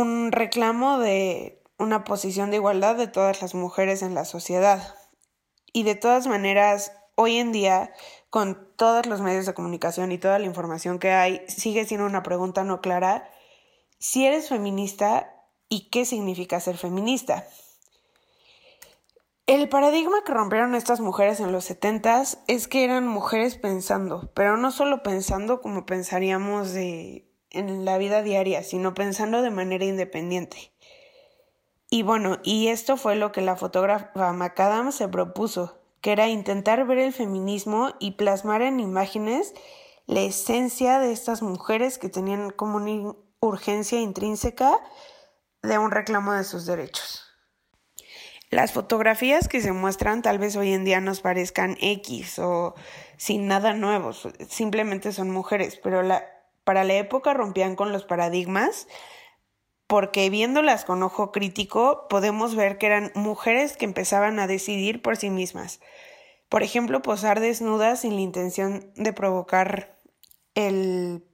un 0.00 0.32
reclamo 0.32 0.98
de 0.98 1.62
una 1.78 2.04
posición 2.04 2.50
de 2.50 2.56
igualdad 2.56 2.96
de 2.96 3.06
todas 3.06 3.40
las 3.42 3.54
mujeres 3.54 4.02
en 4.02 4.14
la 4.14 4.24
sociedad. 4.24 4.94
Y 5.72 5.84
de 5.84 5.94
todas 5.94 6.26
maneras, 6.26 6.92
hoy 7.14 7.38
en 7.38 7.52
día, 7.52 7.92
con 8.28 8.74
todos 8.76 9.06
los 9.06 9.20
medios 9.20 9.46
de 9.46 9.54
comunicación 9.54 10.12
y 10.12 10.18
toda 10.18 10.38
la 10.38 10.46
información 10.46 10.98
que 10.98 11.10
hay, 11.12 11.42
sigue 11.48 11.84
siendo 11.84 12.06
una 12.06 12.22
pregunta 12.22 12.64
no 12.64 12.80
clara 12.80 13.30
si 13.98 14.26
eres 14.26 14.48
feminista 14.48 15.34
y 15.68 15.90
qué 15.90 16.04
significa 16.04 16.58
ser 16.58 16.76
feminista. 16.76 17.46
El 19.46 19.68
paradigma 19.68 20.22
que 20.24 20.32
rompieron 20.32 20.74
estas 20.74 21.00
mujeres 21.00 21.40
en 21.40 21.52
los 21.52 21.64
setentas 21.64 22.38
es 22.46 22.68
que 22.68 22.84
eran 22.84 23.06
mujeres 23.06 23.56
pensando, 23.56 24.30
pero 24.34 24.56
no 24.56 24.70
solo 24.70 25.02
pensando 25.02 25.60
como 25.60 25.86
pensaríamos 25.86 26.72
de 26.72 27.29
en 27.50 27.84
la 27.84 27.98
vida 27.98 28.22
diaria, 28.22 28.62
sino 28.62 28.94
pensando 28.94 29.42
de 29.42 29.50
manera 29.50 29.84
independiente. 29.84 30.72
Y 31.90 32.02
bueno, 32.02 32.38
y 32.44 32.68
esto 32.68 32.96
fue 32.96 33.16
lo 33.16 33.32
que 33.32 33.40
la 33.40 33.56
fotógrafa 33.56 34.32
McAdams 34.32 34.94
se 34.94 35.08
propuso, 35.08 35.78
que 36.00 36.12
era 36.12 36.28
intentar 36.28 36.86
ver 36.86 36.98
el 36.98 37.12
feminismo 37.12 37.94
y 37.98 38.12
plasmar 38.12 38.62
en 38.62 38.78
imágenes 38.80 39.54
la 40.06 40.20
esencia 40.20 40.98
de 41.00 41.12
estas 41.12 41.42
mujeres 41.42 41.98
que 41.98 42.08
tenían 42.08 42.50
como 42.50 42.76
una 42.76 43.14
urgencia 43.40 44.00
intrínseca 44.00 44.78
de 45.62 45.78
un 45.78 45.90
reclamo 45.90 46.32
de 46.32 46.44
sus 46.44 46.66
derechos. 46.66 47.26
Las 48.50 48.72
fotografías 48.72 49.46
que 49.46 49.60
se 49.60 49.72
muestran 49.72 50.22
tal 50.22 50.38
vez 50.38 50.56
hoy 50.56 50.72
en 50.72 50.84
día 50.84 51.00
nos 51.00 51.20
parezcan 51.20 51.76
X 51.80 52.40
o 52.40 52.74
sin 53.16 53.46
nada 53.46 53.74
nuevo, 53.74 54.12
simplemente 54.48 55.12
son 55.12 55.30
mujeres, 55.30 55.78
pero 55.80 56.02
la, 56.02 56.24
para 56.70 56.84
la 56.84 56.94
época 56.94 57.34
rompían 57.34 57.74
con 57.74 57.90
los 57.90 58.04
paradigmas 58.04 58.86
porque 59.88 60.30
viéndolas 60.30 60.84
con 60.84 61.02
ojo 61.02 61.32
crítico 61.32 62.06
podemos 62.08 62.54
ver 62.54 62.78
que 62.78 62.86
eran 62.86 63.10
mujeres 63.16 63.76
que 63.76 63.86
empezaban 63.86 64.38
a 64.38 64.46
decidir 64.46 65.02
por 65.02 65.16
sí 65.16 65.30
mismas. 65.30 65.80
Por 66.48 66.62
ejemplo, 66.62 67.02
posar 67.02 67.40
desnudas 67.40 68.02
sin 68.02 68.14
la 68.14 68.20
intención 68.20 68.92
de 68.94 69.12
provocar 69.12 69.98
el 70.54 71.26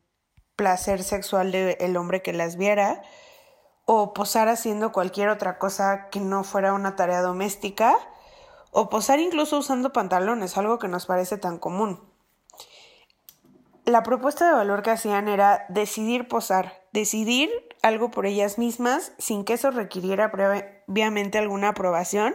placer 0.57 1.03
sexual 1.03 1.53
del 1.53 1.97
hombre 1.99 2.23
que 2.23 2.33
las 2.33 2.57
viera, 2.57 3.03
o 3.85 4.15
posar 4.15 4.49
haciendo 4.49 4.91
cualquier 4.91 5.29
otra 5.29 5.59
cosa 5.59 6.09
que 6.09 6.21
no 6.21 6.45
fuera 6.45 6.73
una 6.73 6.97
tarea 6.97 7.21
doméstica, 7.21 7.95
o 8.71 8.89
posar 8.89 9.21
incluso 9.21 9.59
usando 9.59 9.93
pantalones, 9.93 10.57
algo 10.57 10.79
que 10.79 10.89
nos 10.89 11.05
parece 11.05 11.37
tan 11.37 11.59
común 11.59 12.16
la 13.87 14.03
propuesta 14.03 14.49
de 14.49 14.55
valor 14.55 14.83
que 14.83 14.91
hacían 14.91 15.29
era 15.29 15.65
decidir 15.69 16.27
posar, 16.27 16.85
decidir 16.93 17.51
algo 17.83 18.11
por 18.11 18.27
ellas 18.27 18.59
mismas 18.59 19.13
sin 19.17 19.45
que 19.45 19.55
eso 19.55 19.71
requiriera 19.71 20.33
previamente 20.33 21.39
alguna 21.39 21.69
aprobación 21.69 22.35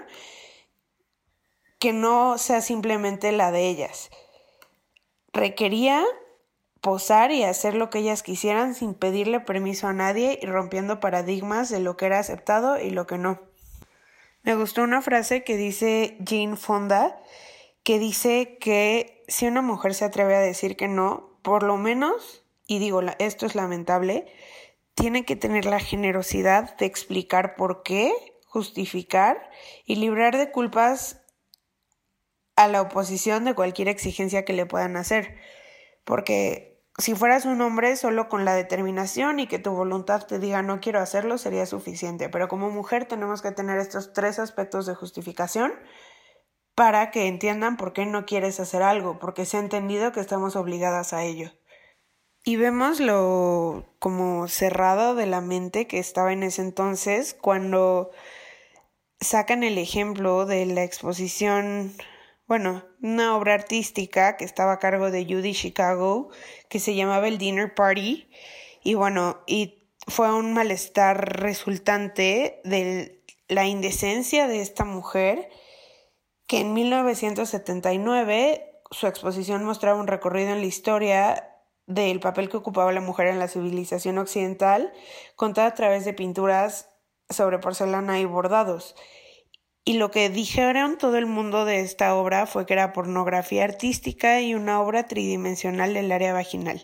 que 1.78 1.92
no 1.92 2.38
sea 2.38 2.62
simplemente 2.62 3.34
la 3.34 3.52
de 3.52 3.68
ellas. 3.68 4.12
Requería 5.34 6.06
posar 6.80 7.32
y 7.32 7.44
hacer 7.44 7.76
lo 7.76 7.90
que 7.90 8.00
ellas 8.00 8.24
quisieran 8.24 8.74
sin 8.74 8.94
pedirle 8.94 9.42
permiso 9.42 9.88
a 9.88 9.94
nadie 9.94 10.40
y 10.42 10.46
rompiendo 10.46 11.02
paradigmas 11.02 11.70
de 11.70 11.82
lo 11.82 11.98
que 11.98 12.06
era 12.06 12.20
aceptado 12.20 12.80
y 12.80 12.92
lo 12.92 13.08
que 13.08 13.18
no. 13.18 13.42
Me 14.44 14.56
gustó 14.56 14.84
una 14.84 15.02
frase 15.02 15.44
que 15.44 15.58
dice 15.58 16.18
Jean 16.22 16.56
Fonda, 16.56 17.22
que 17.84 18.00
dice 18.00 18.58
que 18.60 19.24
si 19.28 19.48
una 19.48 19.62
mujer 19.62 19.94
se 19.94 20.06
atreve 20.06 20.36
a 20.36 20.40
decir 20.40 20.78
que 20.78 20.88
no, 20.88 21.31
por 21.42 21.64
lo 21.64 21.78
menos, 21.78 22.44
y 22.68 22.80
digo, 22.80 23.02
esto 23.20 23.46
es 23.46 23.56
lamentable, 23.56 24.32
tiene 24.94 25.26
que 25.26 25.36
tener 25.36 25.66
la 25.66 25.80
generosidad 25.80 26.76
de 26.78 26.86
explicar 26.86 27.56
por 27.56 27.84
qué, 27.84 28.14
justificar 28.46 29.50
y 29.86 29.96
librar 29.96 30.38
de 30.38 30.52
culpas 30.52 31.22
a 32.56 32.68
la 32.68 32.82
oposición 32.82 33.46
de 33.46 33.56
cualquier 33.56 33.88
exigencia 33.88 34.46
que 34.46 34.54
le 34.54 34.66
puedan 34.66 34.98
hacer. 34.98 35.38
Porque 36.04 36.72
si 36.98 37.16
fueras 37.16 37.46
un 37.46 37.62
hombre 37.62 37.96
solo 37.96 38.28
con 38.30 38.46
la 38.46 38.54
determinación 38.54 39.40
y 39.40 39.48
que 39.48 39.60
tu 39.60 39.72
voluntad 39.72 40.26
te 40.26 40.40
diga 40.40 40.62
no 40.62 40.82
quiero 40.82 41.00
hacerlo 41.00 41.38
sería 41.38 41.66
suficiente. 41.66 42.30
Pero 42.30 42.48
como 42.48 42.70
mujer 42.70 43.06
tenemos 43.06 43.42
que 43.42 43.52
tener 43.52 43.80
estos 43.80 44.14
tres 44.14 44.40
aspectos 44.40 44.86
de 44.86 44.96
justificación 44.96 45.74
para 46.76 47.12
que 47.12 47.28
entiendan 47.28 47.78
por 47.78 47.94
qué 47.94 48.06
no 48.06 48.26
quieres 48.26 48.60
hacer 48.60 48.82
algo, 48.82 49.20
porque 49.20 49.46
se 49.46 49.58
ha 49.58 49.60
entendido 49.60 50.12
que 50.12 50.20
estamos 50.20 50.56
obligadas 50.56 51.14
a 51.14 51.24
ello. 51.24 51.52
Y 52.44 52.56
vemos 52.56 53.00
lo 53.00 53.86
como 54.00 54.48
cerrado 54.48 55.14
de 55.14 55.28
la 55.28 55.42
mente 55.42 55.86
que 55.86 56.00
estaba 56.00 56.34
en 56.34 56.44
ese 56.44 56.64
entonces 56.64 57.36
cuando 57.40 58.10
sacan 59.20 59.64
el 59.64 59.78
ejemplo 59.78 60.48
de 60.48 60.66
la 60.66 60.84
exposición, 60.84 61.94
bueno, 62.48 62.84
una 63.02 63.38
obra 63.38 63.54
artística 63.54 64.38
que 64.38 64.46
estaba 64.46 64.74
a 64.74 64.80
cargo 64.80 65.12
de 65.12 65.26
Judy 65.26 65.54
Chicago, 65.54 66.30
que 66.68 66.80
se 66.80 66.96
llamaba 66.96 67.28
el 67.28 67.38
Dinner 67.38 67.76
Party, 67.76 68.28
y 68.84 68.96
bueno, 68.96 69.42
y 69.46 69.84
fue 70.08 70.34
un 70.34 70.54
malestar 70.54 71.40
resultante 71.42 72.60
de 72.64 73.24
la 73.48 73.68
indecencia 73.68 74.48
de 74.48 74.62
esta 74.62 74.84
mujer 74.84 75.50
que 76.52 76.60
en 76.60 76.74
1979 76.74 78.82
su 78.92 79.08
exposición 79.08 79.64
mostraba 79.64 79.98
un 79.98 80.08
recorrido 80.08 80.50
en 80.50 80.60
la 80.60 80.66
historia 80.66 81.48
del 81.88 82.20
papel 82.20 82.50
que 82.50 82.58
ocupaba 82.58 82.92
la 82.92 83.00
mujer 83.00 83.28
en 83.28 83.40
la 83.40 83.48
civilización 83.48 84.18
occidental, 84.18 84.92
contada 85.38 85.68
a 85.68 85.76
través 85.76 86.04
de 86.04 86.12
pinturas 86.12 86.90
sobre 87.30 87.60
porcelana 87.60 88.20
y 88.20 88.26
bordados. 88.26 88.98
Y 89.86 89.94
lo 89.94 90.12
que 90.12 90.30
dijeron 90.30 90.98
todo 90.98 91.16
el 91.16 91.26
mundo 91.26 91.64
de 91.64 91.80
esta 91.80 92.16
obra 92.16 92.46
fue 92.46 92.66
que 92.66 92.74
era 92.74 92.92
pornografía 92.92 93.64
artística 93.64 94.42
y 94.42 94.54
una 94.54 94.82
obra 94.82 95.08
tridimensional 95.08 95.94
del 95.94 96.12
área 96.12 96.34
vaginal. 96.34 96.84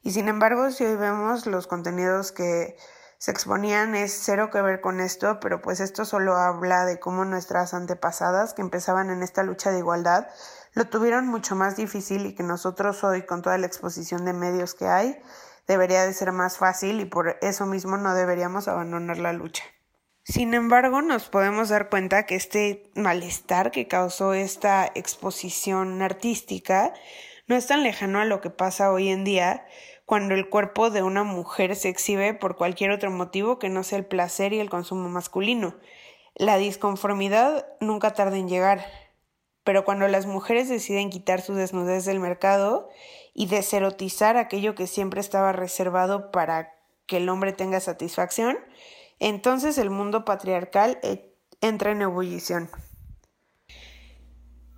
Y 0.00 0.12
sin 0.12 0.28
embargo, 0.28 0.70
si 0.70 0.84
hoy 0.84 0.94
vemos 0.94 1.44
los 1.46 1.66
contenidos 1.66 2.30
que 2.30 2.76
se 3.18 3.32
exponían 3.32 3.96
es 3.96 4.16
cero 4.24 4.48
que 4.50 4.62
ver 4.62 4.80
con 4.80 5.00
esto, 5.00 5.40
pero 5.40 5.60
pues 5.60 5.80
esto 5.80 6.04
solo 6.04 6.36
habla 6.36 6.84
de 6.84 7.00
cómo 7.00 7.24
nuestras 7.24 7.74
antepasadas 7.74 8.54
que 8.54 8.62
empezaban 8.62 9.10
en 9.10 9.24
esta 9.24 9.42
lucha 9.42 9.72
de 9.72 9.78
igualdad 9.78 10.28
lo 10.72 10.88
tuvieron 10.88 11.26
mucho 11.26 11.56
más 11.56 11.76
difícil 11.76 12.26
y 12.26 12.34
que 12.36 12.44
nosotros 12.44 13.02
hoy 13.02 13.26
con 13.26 13.42
toda 13.42 13.58
la 13.58 13.66
exposición 13.66 14.24
de 14.24 14.32
medios 14.32 14.74
que 14.74 14.86
hay 14.86 15.20
debería 15.66 16.06
de 16.06 16.12
ser 16.12 16.30
más 16.30 16.58
fácil 16.58 17.00
y 17.00 17.06
por 17.06 17.38
eso 17.42 17.66
mismo 17.66 17.96
no 17.96 18.14
deberíamos 18.14 18.68
abandonar 18.68 19.18
la 19.18 19.32
lucha. 19.32 19.64
Sin 20.22 20.54
embargo, 20.54 21.02
nos 21.02 21.28
podemos 21.28 21.70
dar 21.70 21.88
cuenta 21.88 22.24
que 22.24 22.36
este 22.36 22.90
malestar 22.94 23.72
que 23.72 23.88
causó 23.88 24.34
esta 24.34 24.86
exposición 24.94 26.02
artística 26.02 26.92
no 27.48 27.56
es 27.56 27.66
tan 27.66 27.82
lejano 27.82 28.20
a 28.20 28.26
lo 28.26 28.40
que 28.40 28.50
pasa 28.50 28.92
hoy 28.92 29.08
en 29.08 29.24
día 29.24 29.66
cuando 30.08 30.34
el 30.34 30.48
cuerpo 30.48 30.88
de 30.88 31.02
una 31.02 31.22
mujer 31.22 31.76
se 31.76 31.90
exhibe 31.90 32.32
por 32.32 32.56
cualquier 32.56 32.92
otro 32.92 33.10
motivo 33.10 33.58
que 33.58 33.68
no 33.68 33.82
sea 33.82 33.98
el 33.98 34.06
placer 34.06 34.54
y 34.54 34.58
el 34.58 34.70
consumo 34.70 35.10
masculino. 35.10 35.74
La 36.34 36.56
disconformidad 36.56 37.66
nunca 37.78 38.14
tarda 38.14 38.38
en 38.38 38.48
llegar, 38.48 38.86
pero 39.64 39.84
cuando 39.84 40.08
las 40.08 40.24
mujeres 40.24 40.70
deciden 40.70 41.10
quitar 41.10 41.42
su 41.42 41.52
desnudez 41.52 42.06
del 42.06 42.20
mercado 42.20 42.88
y 43.34 43.48
deserotizar 43.48 44.38
aquello 44.38 44.74
que 44.74 44.86
siempre 44.86 45.20
estaba 45.20 45.52
reservado 45.52 46.30
para 46.30 46.72
que 47.04 47.18
el 47.18 47.28
hombre 47.28 47.52
tenga 47.52 47.78
satisfacción, 47.78 48.56
entonces 49.18 49.76
el 49.76 49.90
mundo 49.90 50.24
patriarcal 50.24 50.98
eh, 51.02 51.34
entra 51.60 51.90
en 51.90 52.00
ebullición. 52.00 52.70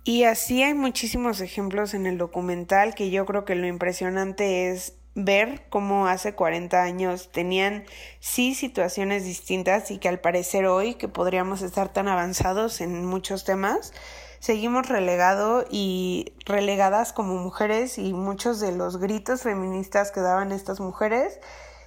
Y 0.03 0.25
así 0.25 0.61
hay 0.61 0.73
muchísimos 0.73 1.39
ejemplos 1.39 1.93
en 1.93 2.05
el 2.05 2.17
documental 2.17 2.95
que 2.95 3.11
yo 3.11 3.25
creo 3.25 3.45
que 3.45 3.55
lo 3.55 3.65
impresionante 3.65 4.69
es 4.71 4.97
ver 5.15 5.65
cómo 5.69 6.07
hace 6.07 6.35
40 6.35 6.81
años 6.81 7.31
tenían 7.31 7.83
sí 8.19 8.55
situaciones 8.55 9.25
distintas 9.25 9.91
y 9.91 9.97
que 9.97 10.07
al 10.07 10.19
parecer 10.19 10.65
hoy 10.65 10.93
que 10.95 11.07
podríamos 11.07 11.61
estar 11.61 11.91
tan 11.91 12.07
avanzados 12.07 12.81
en 12.81 13.05
muchos 13.05 13.43
temas, 13.43 13.93
seguimos 14.39 14.87
relegado 14.87 15.65
y 15.69 16.33
relegadas 16.45 17.13
como 17.13 17.35
mujeres 17.35 17.97
y 17.97 18.13
muchos 18.13 18.59
de 18.59 18.71
los 18.71 18.97
gritos 18.97 19.43
feministas 19.43 20.11
que 20.11 20.21
daban 20.21 20.51
estas 20.51 20.79
mujeres 20.79 21.39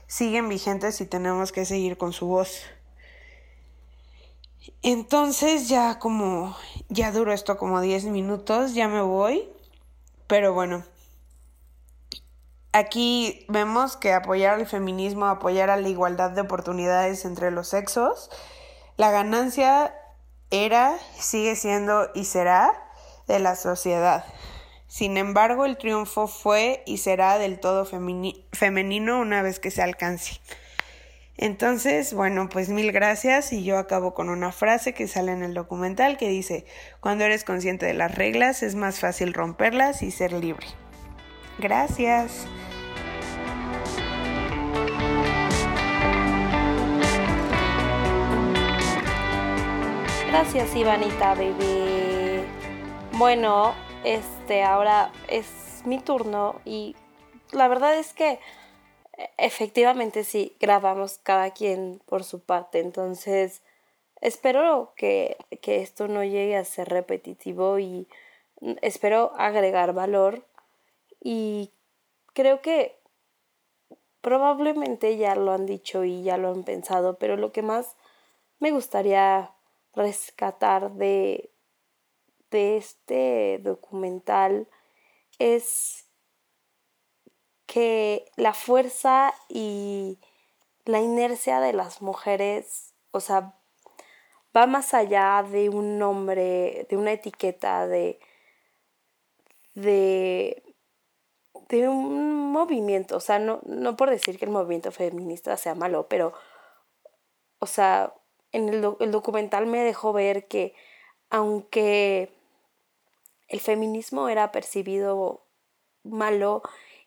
siguen 0.07 0.49
vigentes 0.49 1.01
y 1.01 1.07
tenemos 1.07 1.51
que 1.51 1.65
seguir 1.65 1.97
con 1.97 2.13
su 2.13 2.27
voz. 2.27 2.63
Entonces 4.83 5.69
ya 5.69 5.99
como 5.99 6.57
ya 6.89 7.11
duró 7.11 7.33
esto 7.33 7.57
como 7.57 7.81
10 7.81 8.05
minutos, 8.07 8.75
ya 8.75 8.87
me 8.89 9.01
voy, 9.01 9.49
pero 10.27 10.55
bueno, 10.55 10.85
Aquí 12.75 13.47
vemos 13.49 13.97
que 13.97 14.13
apoyar 14.13 14.55
al 14.55 14.67
feminismo, 14.67 15.27
apoyar 15.27 15.71
a 15.71 15.77
la 15.77 15.89
igualdad 15.89 16.33
de 16.33 16.41
oportunidades 16.41 17.25
entre 17.25 17.53
los 17.53 17.69
sexos, 17.69 18.33
la 18.97 19.13
ganancia 19.13 19.95
era, 20.51 20.99
sigue 21.17 21.55
siendo 21.55 22.11
y 22.17 22.25
será 22.25 22.73
de 23.29 23.39
la 23.39 23.55
sociedad. 23.55 24.25
Sin 24.89 25.19
embargo, 25.19 25.67
el 25.67 25.77
triunfo 25.77 26.27
fue 26.27 26.83
y 26.85 26.99
será 26.99 27.39
del 27.39 27.61
todo 27.61 27.87
femenino 27.87 29.21
una 29.21 29.41
vez 29.41 29.61
que 29.61 29.71
se 29.71 29.81
alcance. 29.81 30.41
Entonces, 31.37 32.13
bueno, 32.13 32.49
pues 32.49 32.71
mil 32.71 32.91
gracias 32.91 33.53
y 33.53 33.63
yo 33.63 33.79
acabo 33.79 34.15
con 34.15 34.29
una 34.29 34.51
frase 34.51 34.95
que 34.95 35.07
sale 35.07 35.31
en 35.31 35.45
el 35.45 35.55
documental 35.55 36.17
que 36.17 36.29
dice, 36.29 36.67
cuando 36.99 37.23
eres 37.23 37.45
consciente 37.45 37.87
de 37.87 37.95
las 37.95 38.17
reglas 38.17 38.65
es 38.65 38.75
más 38.75 38.99
fácil 38.99 39.33
romperlas 39.33 40.03
y 40.03 40.11
ser 40.11 40.33
libre. 40.33 40.67
Gracias. 41.59 42.47
Gracias, 50.29 50.75
Ivanita, 50.75 51.35
bebé. 51.35 52.45
Bueno, 53.13 53.75
este, 54.03 54.65
ahora 54.65 55.13
es 55.29 55.83
mi 55.85 56.01
turno 56.01 56.61
y 56.65 56.97
la 57.53 57.69
verdad 57.69 57.97
es 57.99 58.13
que 58.13 58.41
efectivamente 59.39 60.25
sí, 60.25 60.57
grabamos 60.61 61.19
cada 61.23 61.51
quien 61.53 62.01
por 62.07 62.25
su 62.25 62.41
parte, 62.41 62.81
entonces 62.81 63.63
espero 64.21 64.93
que, 64.97 65.37
que 65.61 65.83
esto 65.83 66.09
no 66.09 66.25
llegue 66.25 66.57
a 66.57 66.65
ser 66.65 66.89
repetitivo 66.89 67.79
y 67.79 68.09
espero 68.83 69.33
agregar 69.37 69.93
valor 69.93 70.45
y 71.25 71.73
creo 72.35 72.63
que 72.63 73.01
probablemente 74.21 75.17
ya 75.17 75.35
lo 75.35 75.53
han 75.53 75.67
dicho 75.67 76.05
y 76.05 76.23
ya 76.23 76.37
lo 76.37 76.51
han 76.51 76.63
pensado, 76.63 77.19
pero 77.19 77.37
lo 77.37 77.51
que 77.51 77.63
más 77.63 77.97
me 78.61 78.71
gustaría 78.71 79.53
rescatar 79.95 80.93
de, 80.93 81.51
de 82.51 82.77
este 82.77 83.59
documental 83.63 84.69
es 85.39 86.07
que 87.67 88.31
la 88.37 88.55
fuerza 88.55 89.35
y 89.49 90.19
la 90.85 91.01
inercia 91.01 91.61
de 91.61 91.73
las 91.73 92.03
mujeres, 92.03 92.93
o 93.11 93.21
sea, 93.21 93.55
va 94.57 94.67
más 94.67 94.95
allá 94.95 95.45
de 95.51 95.69
un 95.69 95.99
nombre, 95.99 96.87
de 96.89 96.97
una 96.97 97.13
etiqueta, 97.13 97.87
de, 97.87 98.21
de, 99.75 100.64
de 101.81 101.89
un 101.89 102.53
movimiento. 102.53 103.17
O 103.17 103.21
sea, 103.21 103.39
no, 103.39 103.61
no 103.65 103.97
por 103.97 104.11
decir 104.11 104.39
que 104.39 104.45
el 104.45 104.51
movimiento 104.51 104.93
feminista 104.93 105.57
sea 105.57 105.75
malo, 105.75 106.09
pero, 106.09 106.33
o 107.59 107.67
sea, 107.67 108.15
en 108.55 108.69
el, 108.69 109.11
documental 109.11 109.67
me 109.67 109.83
dejó 109.83 110.13
ver 110.13 110.47
que 110.47 110.75
aunque 111.29 112.33
el 113.49 113.61
feminismo 113.61 114.29
era 114.29 114.53
percibido 114.53 115.45
malo 116.05 116.63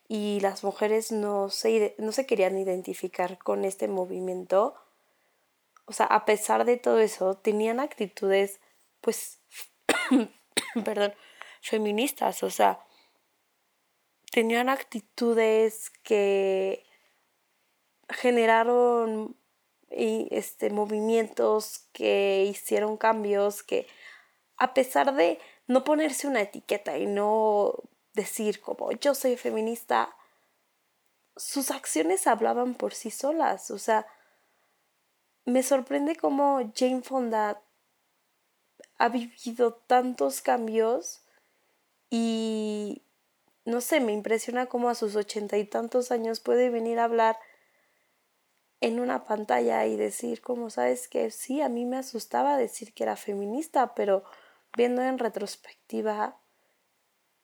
y 0.10 0.40
las 0.42 0.64
mujeres 0.66 1.12
no 1.12 1.50
se, 1.50 1.96
no 1.98 2.12
se 2.12 2.26
querían 2.26 2.58
identificar 2.58 3.38
con 3.38 3.64
este 3.64 3.88
movimiento, 3.88 4.76
o 5.86 5.94
sea, 5.94 6.06
a 6.08 6.26
pesar 6.26 6.66
de 6.66 6.76
todo 6.76 7.00
eso, 7.00 7.36
tenían 7.38 7.80
actitudes, 7.80 8.60
pues, 9.00 9.40
perdón, 10.84 11.14
feministas, 11.62 12.44
o 12.44 12.50
sea, 12.50 12.80
tenían 14.38 14.70
actitudes 14.70 15.90
que 16.04 16.86
generaron 18.08 19.36
y 19.90 20.28
este, 20.30 20.70
movimientos 20.70 21.88
que 21.92 22.46
hicieron 22.48 22.98
cambios 22.98 23.64
que 23.64 23.88
a 24.58 24.76
pesar 24.76 25.16
de 25.16 25.40
no 25.66 25.84
ponerse 25.84 26.28
una 26.28 26.42
etiqueta 26.42 27.00
y 27.00 27.08
no 27.08 27.74
decir 28.14 28.62
como 28.62 28.92
yo 28.92 29.16
soy 29.16 29.38
feminista, 29.38 30.16
sus 31.36 31.72
acciones 31.72 32.28
hablaban 32.28 32.76
por 32.76 32.94
sí 32.94 33.10
solas. 33.10 33.72
O 33.72 33.80
sea, 33.80 34.06
me 35.46 35.64
sorprende 35.64 36.16
cómo 36.16 36.60
Jane 36.76 37.02
Fonda 37.02 37.60
ha 39.00 39.10
vivido 39.10 39.74
tantos 39.74 40.42
cambios 40.44 41.24
y 42.12 43.02
no 43.68 43.82
sé, 43.82 44.00
me 44.00 44.14
impresiona 44.14 44.68
cómo 44.68 44.90
a 44.90 44.96
sus 44.96 45.18
ochenta 45.18 45.58
y 45.58 45.66
tantos 45.66 46.12
años 46.12 46.40
puede 46.40 46.70
venir 46.70 47.00
a 47.00 47.04
hablar 47.04 47.38
en 48.80 49.02
una 49.02 49.26
pantalla 49.26 49.86
y 49.86 49.98
decir, 49.98 50.40
como 50.40 50.70
sabes 50.70 51.10
que 51.10 51.32
sí, 51.32 51.62
a 51.62 51.68
mí 51.68 51.84
me 51.84 51.98
asustaba 51.98 52.56
decir 52.56 52.94
que 52.94 53.04
era 53.04 53.18
feminista, 53.18 53.94
pero 53.94 54.24
viendo 54.78 55.04
en 55.04 55.20
retrospectiva, 55.20 56.40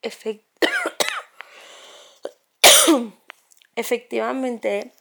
efectivamente 3.75 4.93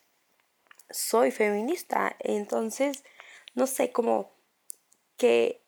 soy 0.91 1.31
feminista. 1.31 2.17
Entonces, 2.19 3.05
no 3.55 3.69
sé, 3.69 3.93
como 3.93 4.33
que 5.17 5.63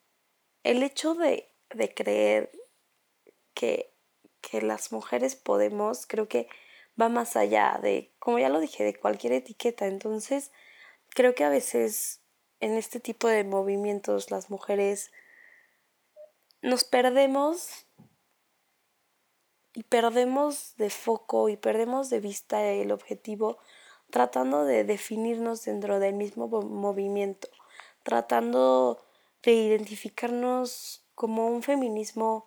el 0.64 0.82
hecho 0.82 1.14
de, 1.14 1.48
de 1.70 1.94
creer 1.94 2.50
que, 3.54 3.93
que 4.50 4.60
las 4.62 4.92
mujeres 4.92 5.36
podemos, 5.36 6.06
creo 6.06 6.28
que 6.28 6.48
va 7.00 7.08
más 7.08 7.36
allá 7.36 7.78
de, 7.82 8.12
como 8.18 8.38
ya 8.38 8.48
lo 8.48 8.60
dije, 8.60 8.84
de 8.84 8.94
cualquier 8.94 9.32
etiqueta. 9.32 9.86
Entonces, 9.86 10.52
creo 11.10 11.34
que 11.34 11.44
a 11.44 11.48
veces 11.48 12.20
en 12.60 12.74
este 12.74 13.00
tipo 13.00 13.28
de 13.28 13.44
movimientos 13.44 14.30
las 14.30 14.50
mujeres 14.50 15.10
nos 16.62 16.84
perdemos 16.84 17.86
y 19.74 19.82
perdemos 19.82 20.76
de 20.76 20.90
foco 20.90 21.48
y 21.48 21.56
perdemos 21.56 22.10
de 22.10 22.20
vista 22.20 22.64
el 22.64 22.92
objetivo 22.92 23.58
tratando 24.10 24.64
de 24.64 24.84
definirnos 24.84 25.64
dentro 25.64 25.98
del 25.98 26.14
mismo 26.14 26.46
movimiento, 26.46 27.48
tratando 28.04 29.04
de 29.42 29.52
identificarnos 29.52 31.04
como 31.14 31.48
un 31.48 31.62
feminismo 31.62 32.46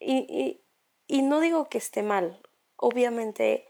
y 0.00 1.22
no 1.22 1.40
digo 1.40 1.68
que 1.68 1.78
esté 1.78 2.02
mal, 2.02 2.40
obviamente 2.76 3.66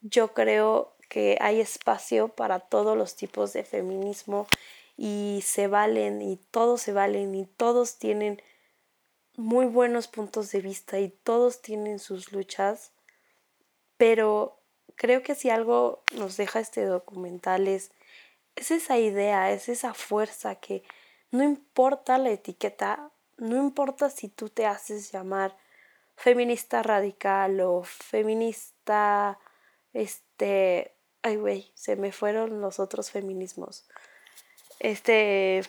yo 0.00 0.32
creo 0.32 0.96
que 1.08 1.38
hay 1.40 1.60
espacio 1.60 2.28
para 2.28 2.60
todos 2.60 2.96
los 2.96 3.16
tipos 3.16 3.52
de 3.52 3.64
feminismo 3.64 4.46
y 4.96 5.40
se 5.44 5.68
valen 5.68 6.22
y 6.22 6.36
todos 6.36 6.82
se 6.82 6.92
valen 6.92 7.34
y 7.34 7.46
todos 7.46 7.98
tienen 7.98 8.42
muy 9.36 9.66
buenos 9.66 10.08
puntos 10.08 10.50
de 10.50 10.60
vista 10.60 10.98
y 10.98 11.08
todos 11.10 11.62
tienen 11.62 12.00
sus 12.00 12.32
luchas, 12.32 12.92
pero 13.96 14.60
creo 14.96 15.22
que 15.22 15.36
si 15.36 15.48
algo 15.48 16.02
nos 16.16 16.36
deja 16.36 16.58
este 16.58 16.84
documental 16.84 17.68
es, 17.68 17.92
es 18.56 18.72
esa 18.72 18.98
idea, 18.98 19.52
es 19.52 19.68
esa 19.68 19.94
fuerza 19.94 20.56
que 20.56 20.82
no 21.30 21.44
importa 21.44 22.18
la 22.18 22.30
etiqueta, 22.30 23.12
no 23.38 23.56
importa 23.56 24.10
si 24.10 24.28
tú 24.28 24.48
te 24.48 24.66
haces 24.66 25.10
llamar 25.12 25.56
feminista 26.16 26.82
radical 26.82 27.60
o 27.60 27.82
feminista, 27.84 29.38
este, 29.92 30.92
ay 31.22 31.36
güey, 31.36 31.70
se 31.74 31.96
me 31.96 32.12
fueron 32.12 32.60
los 32.60 32.80
otros 32.80 33.10
feminismos. 33.10 33.88
este, 34.80 35.62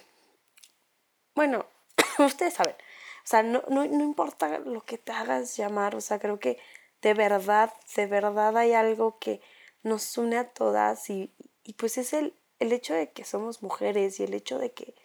bueno, 1.35 1.65
ustedes 2.19 2.55
saben, 2.55 2.73
o 2.73 3.27
sea, 3.27 3.43
no, 3.43 3.63
no, 3.69 3.85
no 3.85 4.03
importa 4.03 4.59
lo 4.59 4.81
que 4.83 4.97
te 4.97 5.11
hagas 5.11 5.55
llamar, 5.55 5.95
o 5.95 6.01
sea, 6.01 6.19
creo 6.19 6.39
que 6.39 6.59
de 7.01 7.13
verdad, 7.13 7.73
de 7.95 8.07
verdad 8.07 8.57
hay 8.57 8.73
algo 8.73 9.19
que 9.19 9.41
nos 9.83 10.17
une 10.17 10.37
a 10.37 10.49
todas 10.49 11.09
y, 11.09 11.31
y 11.63 11.73
pues 11.73 11.97
es 11.97 12.13
el, 12.13 12.33
el 12.59 12.73
hecho 12.73 12.93
de 12.93 13.11
que 13.11 13.23
somos 13.23 13.63
mujeres 13.63 14.19
y 14.19 14.23
el 14.23 14.33
hecho 14.33 14.59
de 14.59 14.71
que 14.71 14.95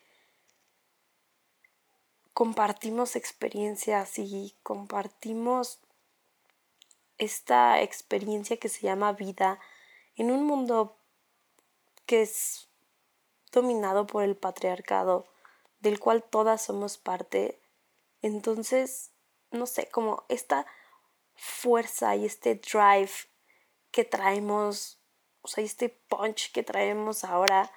compartimos 2.35 3.14
experiencias 3.14 4.18
y 4.18 4.57
compartimos 4.64 5.79
esta 7.16 7.81
experiencia 7.81 8.57
que 8.57 8.68
se 8.68 8.83
llama 8.83 9.12
vida 9.12 9.61
en 10.16 10.33
un 10.33 10.44
mundo 10.44 10.97
que 12.07 12.23
es 12.23 12.68
dominado 13.53 14.07
por 14.09 14.25
el 14.25 14.37
patriarcado, 14.37 15.27
del 15.79 16.01
cual 16.01 16.25
todas 16.25 16.61
somos 16.61 16.99
parte. 16.99 17.61
Entonces, 18.20 19.12
no 19.53 19.66
sé, 19.66 19.88
como 19.88 20.25
esta 20.29 20.66
fuerza 21.37 22.16
y 22.16 22.27
este 22.27 22.57
drive 22.57 23.12
que 23.92 24.05
traemos, 24.05 24.99
o 25.42 25.49
sea, 25.49 25.62
este 25.62 25.88
punch 25.88 26.51
que 26.51 26.64
traemos 26.64 27.23
ahora, 27.23 27.70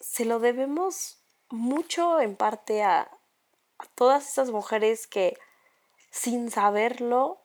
se 0.00 0.26
lo 0.26 0.38
debemos 0.38 1.24
mucho 1.48 2.20
en 2.20 2.36
parte 2.36 2.82
a, 2.82 3.10
todas 3.94 4.28
esas 4.28 4.50
mujeres 4.50 5.06
que 5.06 5.36
sin 6.10 6.50
saberlo 6.50 7.40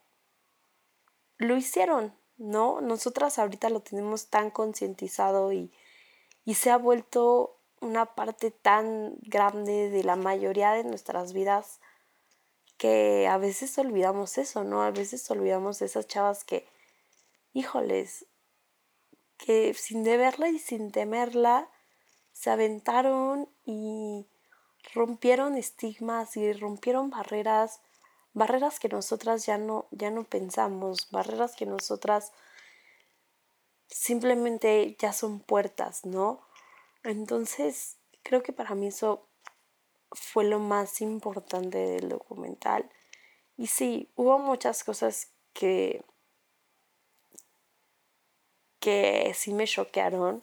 lo 1.37 1.57
hicieron, 1.57 2.15
¿no? 2.37 2.81
Nosotras 2.81 3.39
ahorita 3.39 3.69
lo 3.69 3.81
tenemos 3.81 4.29
tan 4.29 4.51
concientizado 4.51 5.51
y, 5.51 5.71
y 6.45 6.55
se 6.55 6.69
ha 6.69 6.77
vuelto 6.77 7.59
una 7.81 8.13
parte 8.15 8.51
tan 8.51 9.15
grande 9.21 9.89
de 9.89 10.03
la 10.03 10.15
mayoría 10.15 10.71
de 10.73 10.83
nuestras 10.83 11.33
vidas 11.33 11.79
que 12.77 13.27
a 13.27 13.37
veces 13.37 13.77
olvidamos 13.77 14.37
eso, 14.37 14.63
¿no? 14.63 14.83
A 14.83 14.91
veces 14.91 15.29
olvidamos 15.31 15.81
esas 15.81 16.07
chavas 16.07 16.43
que, 16.43 16.65
híjoles, 17.53 18.25
que 19.37 19.73
sin 19.73 20.03
deberla 20.03 20.49
y 20.49 20.59
sin 20.59 20.91
temerla, 20.91 21.69
se 22.31 22.49
aventaron 22.49 23.49
y 23.65 24.27
rompieron 24.93 25.55
estigmas 25.55 26.37
y 26.37 26.53
rompieron 26.53 27.09
barreras 27.09 27.81
barreras 28.33 28.79
que 28.79 28.89
nosotras 28.89 29.45
ya 29.45 29.57
no, 29.57 29.87
ya 29.91 30.11
no 30.11 30.23
pensamos, 30.23 31.09
barreras 31.11 31.55
que 31.55 31.65
nosotras 31.65 32.31
simplemente 33.87 34.95
ya 34.99 35.13
son 35.13 35.39
puertas, 35.39 36.05
¿no? 36.05 36.41
Entonces, 37.03 37.97
creo 38.23 38.43
que 38.43 38.53
para 38.53 38.75
mí 38.75 38.87
eso 38.87 39.27
fue 40.11 40.45
lo 40.45 40.59
más 40.59 41.01
importante 41.01 41.77
del 41.77 42.09
documental. 42.09 42.89
Y 43.57 43.67
sí, 43.67 44.09
hubo 44.15 44.39
muchas 44.39 44.83
cosas 44.83 45.29
que 45.53 46.03
que 48.79 49.33
sí 49.35 49.51
me 49.53 49.67
choquearon, 49.67 50.41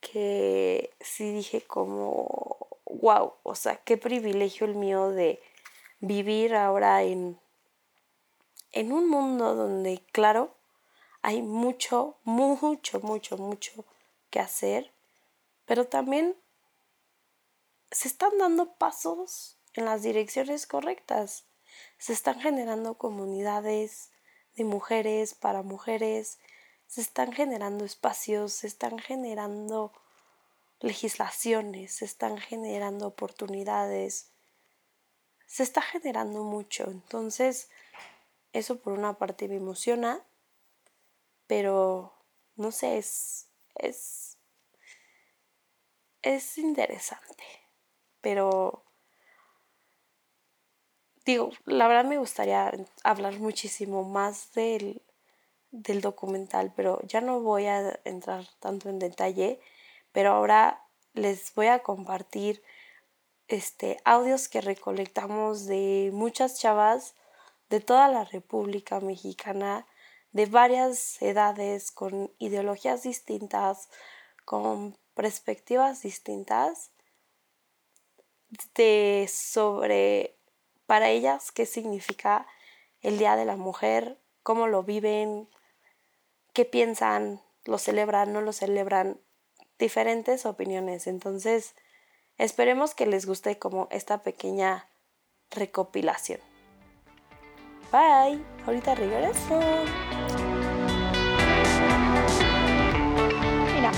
que 0.00 0.94
sí 1.00 1.32
dije 1.32 1.60
como, 1.62 2.73
wow, 3.00 3.34
o 3.42 3.54
sea, 3.54 3.76
qué 3.76 3.96
privilegio 3.96 4.66
el 4.66 4.74
mío 4.74 5.10
de 5.10 5.42
vivir 6.00 6.54
ahora 6.54 7.02
en, 7.02 7.38
en 8.72 8.92
un 8.92 9.08
mundo 9.08 9.54
donde, 9.54 10.04
claro, 10.12 10.54
hay 11.22 11.42
mucho, 11.42 12.16
mucho, 12.24 13.00
mucho, 13.00 13.38
mucho 13.38 13.84
que 14.30 14.40
hacer, 14.40 14.92
pero 15.64 15.86
también 15.86 16.36
se 17.90 18.08
están 18.08 18.36
dando 18.38 18.74
pasos 18.74 19.56
en 19.74 19.84
las 19.84 20.02
direcciones 20.02 20.66
correctas. 20.66 21.44
Se 21.98 22.12
están 22.12 22.40
generando 22.40 22.98
comunidades 22.98 24.10
de 24.56 24.64
mujeres 24.64 25.34
para 25.34 25.62
mujeres, 25.62 26.38
se 26.86 27.00
están 27.00 27.32
generando 27.32 27.84
espacios, 27.84 28.52
se 28.52 28.66
están 28.66 28.98
generando 28.98 29.92
legislaciones, 30.84 31.92
se 31.92 32.04
están 32.04 32.38
generando 32.38 33.06
oportunidades, 33.06 34.30
se 35.46 35.62
está 35.62 35.82
generando 35.82 36.44
mucho. 36.44 36.84
Entonces, 36.90 37.70
eso 38.52 38.78
por 38.80 38.92
una 38.92 39.14
parte 39.14 39.48
me 39.48 39.56
emociona, 39.56 40.22
pero 41.46 42.12
no 42.56 42.70
sé, 42.70 42.98
es, 42.98 43.48
es, 43.74 44.36
es 46.22 46.58
interesante. 46.58 47.44
Pero, 48.20 48.84
digo, 51.24 51.50
la 51.64 51.88
verdad 51.88 52.04
me 52.04 52.18
gustaría 52.18 52.72
hablar 53.02 53.38
muchísimo 53.38 54.04
más 54.04 54.52
del, 54.52 55.02
del 55.70 56.00
documental, 56.00 56.72
pero 56.76 57.00
ya 57.02 57.20
no 57.20 57.40
voy 57.40 57.66
a 57.66 58.00
entrar 58.04 58.46
tanto 58.60 58.88
en 58.88 58.98
detalle, 58.98 59.60
pero 60.14 60.30
ahora 60.30 60.86
les 61.12 61.52
voy 61.54 61.66
a 61.66 61.80
compartir 61.80 62.62
este, 63.48 63.98
audios 64.04 64.48
que 64.48 64.60
recolectamos 64.60 65.66
de 65.66 66.10
muchas 66.12 66.58
chavas 66.58 67.16
de 67.68 67.80
toda 67.80 68.06
la 68.06 68.24
República 68.24 69.00
Mexicana, 69.00 69.86
de 70.30 70.46
varias 70.46 71.20
edades, 71.20 71.90
con 71.90 72.32
ideologías 72.38 73.02
distintas, 73.02 73.88
con 74.44 74.96
perspectivas 75.14 76.02
distintas, 76.02 76.92
de 78.76 79.28
sobre 79.28 80.36
para 80.86 81.10
ellas 81.10 81.50
qué 81.50 81.66
significa 81.66 82.46
el 83.00 83.18
Día 83.18 83.34
de 83.34 83.46
la 83.46 83.56
Mujer, 83.56 84.20
cómo 84.44 84.68
lo 84.68 84.84
viven, 84.84 85.48
qué 86.52 86.64
piensan, 86.64 87.42
lo 87.64 87.78
celebran, 87.78 88.32
no 88.32 88.42
lo 88.42 88.52
celebran, 88.52 89.20
diferentes 89.78 90.46
opiniones. 90.46 91.06
Entonces, 91.06 91.74
Esperemos 92.36 92.96
que 92.96 93.06
les 93.06 93.26
guste 93.26 93.60
como 93.60 93.86
esta 93.92 94.24
pequeña 94.24 94.88
recopilación. 95.52 96.40
Bye, 97.92 98.42
ahorita 98.66 98.96
regreso. 98.96 99.60
Mira, 103.76 103.92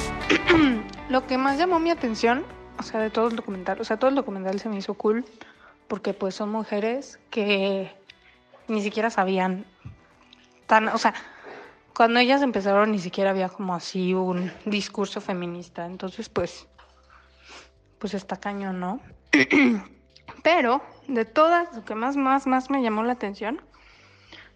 lo 1.08 1.26
que 1.26 1.38
más 1.38 1.56
llamó 1.56 1.78
mi 1.78 1.90
atención, 1.90 2.44
o 2.78 2.82
sea, 2.82 3.00
de 3.00 3.08
todo 3.08 3.28
el 3.28 3.36
documental, 3.36 3.80
o 3.80 3.84
sea, 3.84 3.96
todo 3.96 4.10
el 4.10 4.16
documental 4.16 4.60
se 4.60 4.68
me 4.68 4.76
hizo 4.76 4.92
cool 4.94 5.24
porque 5.88 6.12
pues 6.12 6.34
son 6.34 6.50
mujeres 6.50 7.18
que 7.30 7.90
ni 8.68 8.82
siquiera 8.82 9.08
sabían 9.08 9.64
tan, 10.66 10.88
o 10.88 10.98
sea, 10.98 11.14
cuando 11.96 12.20
ellas 12.20 12.42
empezaron 12.42 12.92
ni 12.92 12.98
siquiera 12.98 13.30
había 13.30 13.48
como 13.48 13.74
así 13.74 14.12
un 14.12 14.52
discurso 14.66 15.22
feminista, 15.22 15.86
entonces 15.86 16.28
pues 16.28 16.68
pues 17.98 18.12
está 18.12 18.36
cañón, 18.36 18.80
¿no? 18.80 19.00
Pero 20.42 20.82
de 21.08 21.24
todas, 21.24 21.74
lo 21.74 21.84
que 21.86 21.94
más, 21.94 22.16
más, 22.18 22.46
más 22.46 22.68
me 22.68 22.82
llamó 22.82 23.02
la 23.02 23.14
atención 23.14 23.62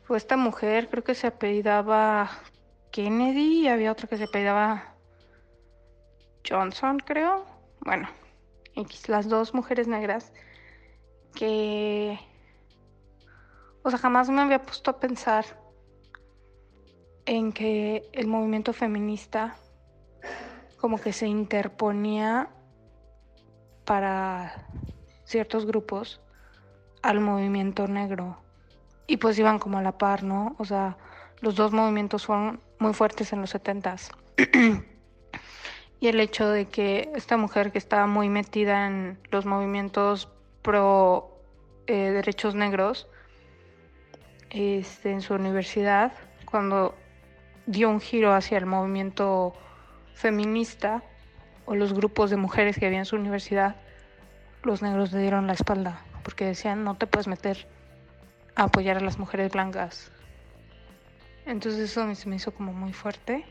fue 0.03 0.19
esta 0.19 0.37
mujer, 0.37 0.91
creo 0.91 1.03
que 1.03 1.15
se 1.15 1.29
apellidaba 1.29 2.31
Kennedy 2.91 3.61
y 3.61 3.69
había 3.69 3.93
otra 3.93 4.07
que 4.07 4.19
se 4.19 4.25
apellidaba 4.25 4.95
Johnson, 6.47 6.99
creo. 6.99 7.47
Bueno, 7.81 8.09
las 9.09 9.29
dos 9.31 9.55
mujeres 9.55 9.89
negras 9.89 10.33
que... 11.35 12.21
O 13.83 13.89
sea, 13.89 13.99
jamás 13.99 14.29
me 14.29 14.43
había 14.43 14.61
puesto 14.61 14.91
a 14.91 15.01
pensar 15.01 15.47
en 17.31 17.53
que 17.53 18.03
el 18.13 18.27
movimiento 18.27 18.73
feminista 18.73 19.55
como 20.79 21.01
que 21.01 21.13
se 21.13 21.29
interponía 21.29 22.49
para 23.85 24.67
ciertos 25.23 25.65
grupos 25.65 26.21
al 27.03 27.21
movimiento 27.21 27.87
negro. 27.87 28.43
Y 29.07 29.19
pues 29.19 29.39
iban 29.39 29.61
como 29.61 29.79
a 29.79 29.83
la 29.83 29.97
par, 29.97 30.25
¿no? 30.25 30.57
O 30.59 30.65
sea, 30.65 30.99
los 31.41 31.55
dos 31.55 31.71
movimientos 31.71 32.27
fueron 32.27 32.61
muy 32.81 32.95
fuertes 32.95 33.33
en 33.33 33.43
los 33.43 33.51
setentas. 33.51 34.11
y 36.01 36.09
el 36.09 36.19
hecho 36.19 36.49
de 36.49 36.67
que 36.67 37.13
esta 37.15 37.37
mujer 37.37 37.71
que 37.71 37.79
estaba 37.79 38.09
muy 38.09 38.29
metida 38.29 38.89
en 38.89 39.21
los 39.31 39.47
movimientos 39.47 40.29
pro 40.63 41.41
eh, 41.87 42.11
derechos 42.11 42.57
negros 42.57 43.07
este, 44.51 45.13
en 45.13 45.23
su 45.23 45.35
universidad, 45.35 46.13
cuando 46.45 46.97
dio 47.71 47.89
un 47.89 48.01
giro 48.01 48.35
hacia 48.35 48.59
el 48.59 48.67
movimiento 48.67 49.55
feminista, 50.15 51.03
o 51.67 51.75
los 51.75 51.93
grupos 51.93 52.31
de 52.31 52.37
mujeres 52.37 52.79
que 52.79 52.87
había 52.87 52.99
en 52.99 53.05
su 53.05 53.17
universidad, 53.17 53.77
los 54.63 54.83
negros 54.83 55.13
le 55.13 55.21
dieron 55.21 55.47
la 55.47 55.53
espalda 55.53 56.03
porque 56.23 56.45
decían 56.45 56.85
no 56.85 56.97
te 56.97 57.07
puedes 57.07 57.29
meter 57.29 57.67
a 58.55 58.65
apoyar 58.65 58.97
a 58.97 59.01
las 59.01 59.19
mujeres 59.19 59.53
blancas. 59.53 60.11
Entonces 61.47 61.91
eso 61.91 62.15
se 62.15 62.29
me 62.29 62.37
hizo 62.37 62.53
como 62.53 62.73
muy 62.73 62.93
fuerte. 62.93 63.45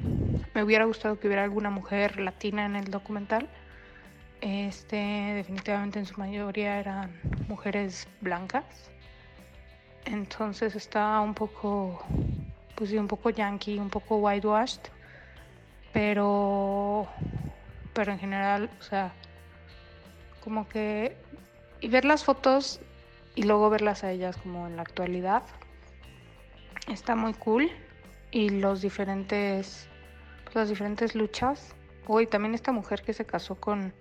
Me 0.53 0.63
hubiera 0.63 0.85
gustado 0.85 1.19
que 1.19 1.27
hubiera 1.27 1.43
alguna 1.43 1.69
mujer 1.69 2.19
latina 2.19 2.65
en 2.65 2.75
el 2.75 2.91
documental, 2.91 3.49
este, 4.41 4.95
definitivamente 5.35 5.99
en 5.99 6.05
su 6.05 6.17
mayoría 6.17 6.79
eran 6.79 7.11
mujeres 7.47 8.07
blancas. 8.21 8.63
Entonces 10.05 10.75
estaba 10.75 11.19
un 11.21 11.33
poco, 11.33 12.05
pues 12.79 12.91
sí, 12.91 12.97
un 12.97 13.09
poco 13.09 13.29
yankee, 13.29 13.77
un 13.77 13.89
poco 13.89 14.19
whitewashed, 14.19 14.79
pero, 15.91 17.09
pero 17.93 18.13
en 18.13 18.19
general, 18.19 18.69
o 18.79 18.81
sea, 18.81 19.11
como 20.41 20.65
que 20.69 21.17
y 21.81 21.89
ver 21.89 22.05
las 22.05 22.23
fotos 22.23 22.79
y 23.35 23.43
luego 23.43 23.69
verlas 23.69 24.05
a 24.05 24.11
ellas 24.11 24.37
como 24.37 24.65
en 24.65 24.77
la 24.77 24.83
actualidad 24.83 25.43
está 26.87 27.17
muy 27.17 27.33
cool. 27.33 27.69
Y 28.31 28.49
los 28.49 28.81
diferentes 28.81 29.89
las 30.53 30.69
diferentes 30.69 31.15
luchas 31.15 31.75
hoy 32.07 32.27
también 32.27 32.55
esta 32.55 32.71
mujer 32.71 33.01
que 33.01 33.11
se 33.11 33.25
casó 33.25 33.55
con 33.55 33.93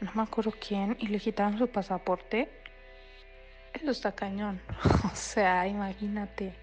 no 0.00 0.10
me 0.14 0.22
acuerdo 0.22 0.52
quién 0.66 0.96
y 0.98 1.06
le 1.06 1.20
quitaron 1.20 1.58
su 1.58 1.68
pasaporte 1.68 2.50
eso 3.72 3.90
está 3.92 4.12
cañón. 4.12 4.60
O 5.12 5.14
sea 5.14 5.68
imagínate 5.68 6.61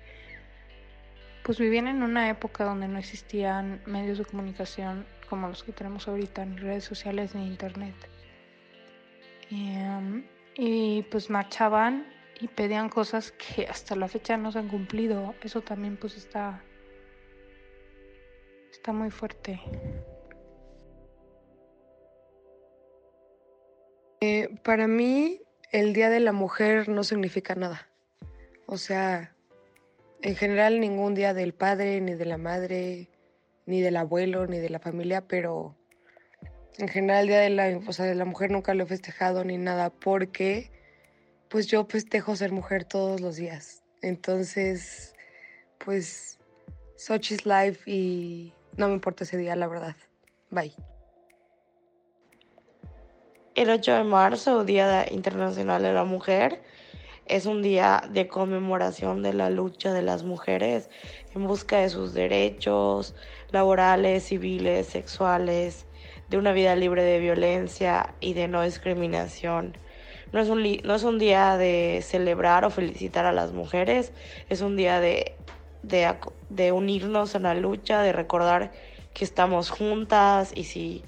pues 1.49 1.57
vivían 1.57 1.87
en 1.87 2.03
una 2.03 2.29
época 2.29 2.63
donde 2.63 2.87
no 2.87 2.99
existían 2.99 3.81
medios 3.87 4.19
de 4.19 4.25
comunicación 4.25 5.07
como 5.27 5.47
los 5.47 5.63
que 5.63 5.71
tenemos 5.71 6.07
ahorita 6.07 6.45
ni 6.45 6.57
redes 6.57 6.83
sociales 6.83 7.33
ni 7.33 7.47
internet 7.47 7.95
Em, 9.49 10.27
y 10.55 11.01
pues 11.09 11.31
marchaban 11.31 12.05
y 12.39 12.49
pedían 12.49 12.87
cosas 12.87 13.31
que 13.31 13.65
hasta 13.65 13.95
la 13.95 14.07
fecha 14.07 14.37
no 14.37 14.51
se 14.51 14.59
han 14.59 14.67
cumplido. 14.67 15.33
Eso 15.41 15.61
también 15.61 15.97
pues 15.97 16.17
está, 16.17 16.63
está 18.71 18.93
muy 18.93 19.09
fuerte. 19.09 19.59
Eh, 24.21 24.49
para 24.63 24.85
mí, 24.85 25.41
el 25.71 25.93
Día 25.93 26.11
de 26.11 26.19
la 26.19 26.31
Mujer 26.31 26.89
no 26.89 27.03
significa 27.03 27.55
nada. 27.55 27.87
O 28.67 28.77
sea, 28.77 29.35
en 30.21 30.35
general 30.35 30.79
ningún 30.79 31.15
día 31.15 31.33
del 31.33 31.53
padre, 31.53 32.01
ni 32.01 32.13
de 32.13 32.25
la 32.25 32.37
madre, 32.37 33.09
ni 33.65 33.81
del 33.81 33.97
abuelo, 33.97 34.47
ni 34.47 34.59
de 34.59 34.69
la 34.69 34.79
familia, 34.79 35.27
pero 35.27 35.75
en 36.77 36.87
general 36.87 37.23
el 37.23 37.27
Día 37.27 37.39
de 37.39 37.49
la, 37.49 37.65
de 37.67 38.15
la 38.15 38.25
Mujer 38.25 38.51
nunca 38.51 38.73
lo 38.73 38.83
he 38.83 38.87
festejado 38.87 39.43
ni 39.43 39.57
nada 39.57 39.89
porque 39.89 40.71
pues 41.49 41.67
yo 41.67 41.85
festejo 41.85 42.35
ser 42.35 42.51
mujer 42.51 42.85
todos 42.85 43.21
los 43.21 43.35
días. 43.35 43.83
Entonces, 44.01 45.13
pues 45.83 46.39
Sochi's 46.95 47.45
life 47.45 47.81
y 47.85 48.53
no 48.77 48.87
me 48.87 48.93
importa 48.93 49.23
ese 49.23 49.37
día, 49.37 49.55
la 49.55 49.67
verdad. 49.67 49.95
Bye. 50.49 50.73
El 53.55 53.69
8 53.69 53.93
de 53.93 54.03
marzo, 54.03 54.63
Día 54.63 55.05
Internacional 55.11 55.81
de 55.81 55.91
la 55.91 56.05
Mujer, 56.05 56.61
es 57.29 57.45
un 57.45 57.61
día 57.61 58.01
de 58.09 58.27
conmemoración 58.27 59.21
de 59.21 59.33
la 59.33 59.51
lucha 59.51 59.93
de 59.93 60.01
las 60.01 60.23
mujeres 60.23 60.89
en 61.35 61.45
busca 61.45 61.77
de 61.77 61.89
sus 61.89 62.13
derechos 62.13 63.15
laborales, 63.51 64.23
civiles, 64.23 64.87
sexuales, 64.87 65.85
de 66.29 66.37
una 66.37 66.51
vida 66.53 66.75
libre 66.75 67.03
de 67.03 67.19
violencia 67.19 68.15
y 68.19 68.33
de 68.33 68.47
no 68.47 68.63
discriminación. 68.63 69.77
No 70.31 70.39
es, 70.39 70.49
un, 70.49 70.63
no 70.83 70.95
es 70.95 71.03
un 71.03 71.19
día 71.19 71.55
de 71.57 72.01
celebrar 72.03 72.65
o 72.65 72.71
felicitar 72.71 73.25
a 73.25 73.31
las 73.31 73.51
mujeres, 73.51 74.11
es 74.49 74.61
un 74.61 74.75
día 74.75 74.99
de, 74.99 75.35
de, 75.83 76.71
unirnos 76.71 77.35
en 77.35 77.43
la 77.43 77.53
lucha, 77.53 78.01
de 78.01 78.11
recordar 78.11 78.71
que 79.13 79.23
estamos 79.23 79.69
juntas 79.69 80.51
y, 80.55 80.63
si, 80.65 81.03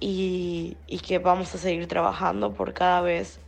y, 0.00 0.76
y 0.86 0.98
que 0.98 1.18
vamos 1.18 1.54
a 1.54 1.58
seguir 1.58 1.86
trabajando 1.88 2.52
por 2.52 2.72
cada 2.72 3.00
vez 3.00 3.40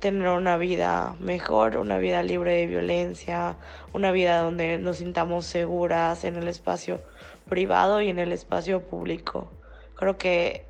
tener 0.00 0.28
una 0.28 0.56
vida 0.56 1.14
mejor, 1.20 1.76
una 1.76 1.98
vida 1.98 2.22
libre 2.22 2.56
de 2.56 2.66
violencia, 2.66 3.56
una 3.92 4.10
vida 4.10 4.42
donde 4.42 4.78
nos 4.78 4.96
sintamos 4.96 5.46
seguras 5.46 6.24
en 6.24 6.36
el 6.36 6.48
espacio 6.48 7.02
privado 7.48 8.00
y 8.00 8.08
en 8.08 8.18
el 8.18 8.32
espacio 8.32 8.82
público. 8.82 9.50
Creo 9.94 10.16
que 10.16 10.64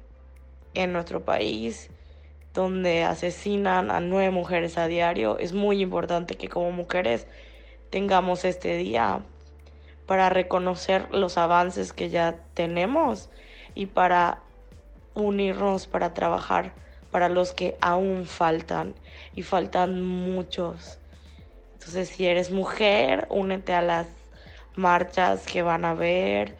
en 0.74 0.92
nuestro 0.92 1.24
país, 1.24 1.90
donde 2.52 3.04
asesinan 3.04 3.90
a 3.90 4.00
nueve 4.00 4.30
mujeres 4.30 4.76
a 4.76 4.88
diario, 4.88 5.38
es 5.38 5.52
muy 5.52 5.80
importante 5.80 6.34
que 6.34 6.48
como 6.48 6.72
mujeres 6.72 7.26
tengamos 7.90 8.44
este 8.44 8.76
día 8.76 9.20
para 10.06 10.28
reconocer 10.28 11.06
los 11.14 11.38
avances 11.38 11.92
que 11.92 12.10
ya 12.10 12.36
tenemos 12.54 13.30
y 13.76 13.86
para 13.86 14.40
unirnos 15.14 15.86
para 15.86 16.14
trabajar 16.14 16.72
para 17.10 17.28
los 17.28 17.52
que 17.52 17.76
aún 17.80 18.26
faltan 18.26 18.94
y 19.34 19.42
faltan 19.42 20.02
muchos. 20.02 20.98
Entonces, 21.74 22.08
si 22.08 22.26
eres 22.26 22.50
mujer, 22.50 23.26
únete 23.30 23.72
a 23.72 23.82
las 23.82 24.06
marchas 24.76 25.46
que 25.46 25.62
van 25.62 25.84
a 25.84 25.94
ver 25.94 26.56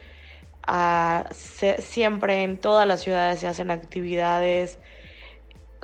siempre 1.33 2.43
en 2.43 2.59
todas 2.59 2.87
las 2.87 3.01
ciudades 3.01 3.41
se 3.41 3.47
hacen 3.47 3.71
actividades 3.71 4.79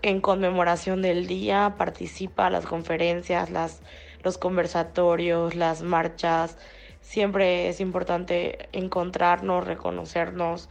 en 0.02 0.20
conmemoración 0.20 1.02
del 1.02 1.26
día, 1.26 1.74
participa 1.78 2.46
a 2.46 2.50
las 2.50 2.66
conferencias, 2.66 3.50
las, 3.50 3.82
los 4.22 4.38
conversatorios, 4.38 5.54
las 5.54 5.82
marchas. 5.82 6.58
Siempre 7.00 7.68
es 7.68 7.80
importante 7.80 8.68
encontrarnos, 8.72 9.66
reconocernos 9.66 10.68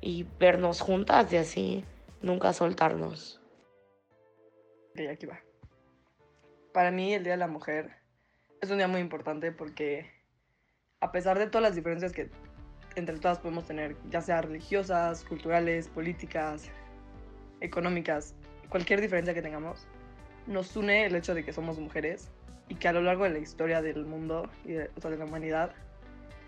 y 0.00 0.26
vernos 0.38 0.80
juntas 0.80 1.32
y 1.32 1.36
así 1.36 1.84
nunca 2.20 2.52
soltarnos. 2.52 3.40
aquí 5.10 5.26
va. 5.26 5.43
Para 6.74 6.90
mí 6.90 7.14
el 7.14 7.22
Día 7.22 7.34
de 7.34 7.38
la 7.38 7.46
Mujer 7.46 7.92
es 8.60 8.68
un 8.68 8.78
día 8.78 8.88
muy 8.88 9.00
importante 9.00 9.52
porque 9.52 10.10
a 10.98 11.12
pesar 11.12 11.38
de 11.38 11.46
todas 11.46 11.62
las 11.62 11.76
diferencias 11.76 12.12
que 12.12 12.30
entre 12.96 13.16
todas 13.20 13.38
podemos 13.38 13.64
tener, 13.64 13.94
ya 14.10 14.20
sea 14.20 14.42
religiosas, 14.42 15.22
culturales, 15.22 15.86
políticas, 15.86 16.68
económicas, 17.60 18.34
cualquier 18.70 19.00
diferencia 19.00 19.34
que 19.34 19.40
tengamos, 19.40 19.86
nos 20.48 20.76
une 20.76 21.06
el 21.06 21.14
hecho 21.14 21.32
de 21.32 21.44
que 21.44 21.52
somos 21.52 21.78
mujeres 21.78 22.32
y 22.68 22.74
que 22.74 22.88
a 22.88 22.92
lo 22.92 23.02
largo 23.02 23.22
de 23.22 23.30
la 23.30 23.38
historia 23.38 23.80
del 23.80 24.04
mundo 24.04 24.50
y 24.64 24.72
de, 24.72 24.88
de 24.88 25.16
la 25.16 25.26
humanidad 25.26 25.70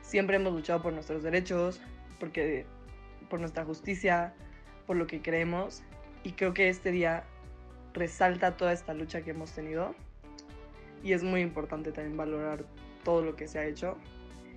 siempre 0.03 0.39
hemos 0.39 0.53
luchado 0.53 0.83
por 0.83 0.93
nuestros 0.93 1.23
derechos, 1.23 1.81
porque, 2.19 2.67
por 3.31 3.39
nuestra 3.39 3.65
justicia, 3.65 4.35
por 4.89 4.97
lo 4.97 5.07
que 5.07 5.23
creemos. 5.23 5.85
Y 6.25 6.33
creo 6.33 6.53
que 6.53 6.69
este 6.69 6.91
día 6.91 7.23
resalta 7.95 8.57
toda 8.57 8.73
esta 8.73 8.93
lucha 8.93 9.23
que 9.23 9.31
hemos 9.31 9.53
tenido 9.53 9.95
y 11.03 11.13
es 11.13 11.23
muy 11.23 11.41
importante 11.41 11.93
también 11.93 12.17
valorar 12.17 12.65
todo 13.05 13.23
lo 13.23 13.37
que 13.37 13.47
se 13.47 13.59
ha 13.59 13.67
hecho 13.67 13.97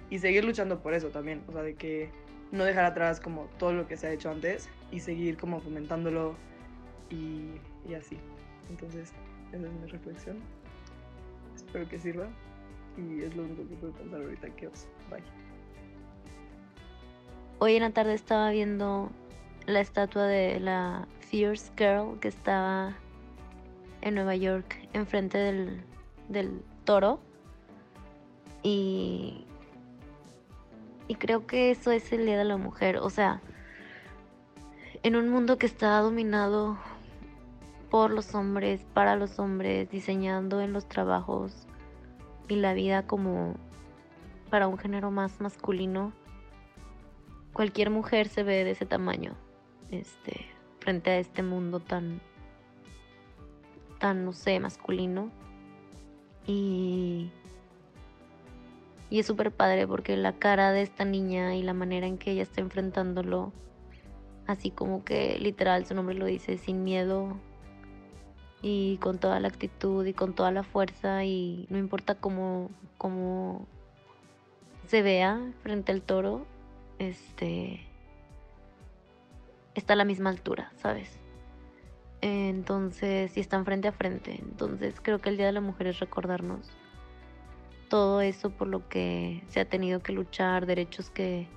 y 0.10 0.19
seguir 0.19 0.43
luchando 0.43 0.82
por 0.82 0.93
eso 0.93 1.10
también, 1.10 1.43
o 1.47 1.52
sea, 1.52 1.62
de 1.62 1.75
que 1.75 2.10
no 2.52 2.63
dejar 2.63 2.86
atrás 2.86 3.19
como 3.19 3.45
todo 3.58 3.73
lo 3.73 3.88
que 3.88 3.95
se 3.95 4.08
ha 4.08 4.12
hecho 4.12 4.32
antes 4.32 4.69
y 4.91 4.99
seguir 4.99 5.38
como 5.38 5.60
fomentándolo 5.60 6.36
y, 7.10 7.52
y 7.88 7.93
así. 7.93 8.17
Entonces, 8.69 9.13
esa 9.54 9.65
es 9.65 9.71
mi 9.71 9.88
reflexión. 9.88 10.38
Espero 11.56 11.88
que 11.88 11.99
sirva 11.99 12.28
y 12.97 13.21
es 13.21 13.36
lo 13.36 13.43
único 13.43 13.67
que 13.67 13.75
puedo 13.75 13.93
pensar 13.93 14.21
ahorita 14.21 14.49
que 14.56 14.67
os. 14.67 14.88
Bye. 15.10 15.23
Hoy 17.60 17.75
en 17.75 17.84
la 17.84 17.91
tarde 17.91 18.13
estaba 18.13 18.49
viendo 18.52 19.12
la 19.65 19.82
estatua 19.82 20.25
de 20.25 20.60
la 20.60 21.08
Fierce 21.19 21.71
Girl 21.78 22.19
que 22.19 22.30
estaba 22.30 22.95
en 24.02 24.15
Nueva 24.15 24.36
York 24.36 24.78
enfrente 24.93 25.38
del, 25.38 25.84
del 26.30 26.63
toro 26.86 27.20
y 28.63 29.46
y 31.10 31.15
creo 31.15 31.48
que 31.48 31.71
eso 31.71 31.92
es 31.92 32.13
el 32.13 32.27
Día 32.27 32.38
de 32.38 32.46
la 32.46 32.58
Mujer. 32.58 32.98
O 32.98 33.10
sea, 33.10 33.42
en 35.02 35.15
un 35.15 35.27
mundo 35.27 35.58
que 35.58 35.65
está 35.65 36.00
dominado 36.02 36.77
por 37.90 38.12
los 38.12 38.36
hombres, 38.36 38.86
para 38.94 39.15
los 39.15 39.40
hombres, 39.40 39.90
diseñando 39.90 40.62
en 40.62 40.71
los 40.71 40.88
trabajos 40.88 41.67
y 42.48 42.58
la 42.58 42.75
vida 42.75 43.08
como 43.08 43.56
para 44.52 44.67
un 44.67 44.77
género 44.77 45.10
más 45.10 45.42
masculino, 45.42 46.13
cualquier 47.54 47.90
mujer 47.90 48.27
se 48.27 48.44
ve 48.44 48.63
de 48.63 48.71
ese 48.71 48.86
tamaño, 48.86 49.34
este, 49.90 50.46
frente 50.80 51.10
a 51.10 51.17
este 51.17 51.42
mundo 51.42 51.80
tan, 51.80 52.21
tan, 53.98 54.25
no 54.25 54.34
sé, 54.34 54.60
masculino. 54.60 55.32
Y 56.50 57.29
y 59.10 59.19
es 59.19 59.25
súper 59.25 59.52
padre 59.52 59.87
porque 59.87 60.15
la 60.17 60.33
cara 60.33 60.71
de 60.71 60.83
esta 60.83 61.04
niña 61.04 61.56
y 61.56 61.63
la 61.63 61.73
manera 61.73 62.06
en 62.06 62.17
que 62.17 62.31
ella 62.31 62.43
está 62.43 62.62
enfrentándolo, 62.62 63.52
así 64.45 64.69
como 64.69 65.04
que 65.04 65.39
literal 65.39 65.85
su 65.85 65.95
nombre 65.95 66.15
lo 66.15 66.25
dice, 66.25 66.58
sin 66.58 66.83
miedo 66.83 67.37
y 68.62 68.97
con 68.97 69.17
toda 69.17 69.39
la 69.39 69.47
actitud 69.47 70.06
y 70.06 70.13
con 70.13 70.33
toda 70.33 70.52
la 70.52 70.63
fuerza 70.63 71.23
y 71.25 71.65
no 71.69 71.79
importa 71.79 72.15
cómo, 72.15 72.69
cómo 72.97 73.65
se 74.87 75.02
vea 75.02 75.39
frente 75.63 75.91
al 75.91 76.04
toro, 76.04 76.45
este 77.00 77.81
está 79.73 79.93
a 79.93 79.95
la 79.95 80.06
misma 80.06 80.29
altura, 80.29 80.71
¿sabes? 80.75 81.17
Entonces, 82.22 83.36
y 83.38 83.40
están 83.40 83.65
frente 83.65 83.88
a 83.88 83.92
frente. 83.92 84.36
Entonces, 84.42 84.96
creo 85.02 85.20
que 85.20 85.30
el 85.30 85.38
Día 85.38 85.46
de 85.48 85.54
la 85.54 85.62
Mujer 85.62 85.88
es 85.88 86.00
recordarnos 86.00 86.70
todo 87.90 88.22
eso 88.22 88.52
por 88.52 88.67
lo 88.67 88.88
que 88.88 89.44
se 89.48 89.60
ha 89.60 89.65
tenido 89.65 90.00
que 90.02 90.13
luchar, 90.13 90.65
derechos 90.65 91.10
que 91.10 91.48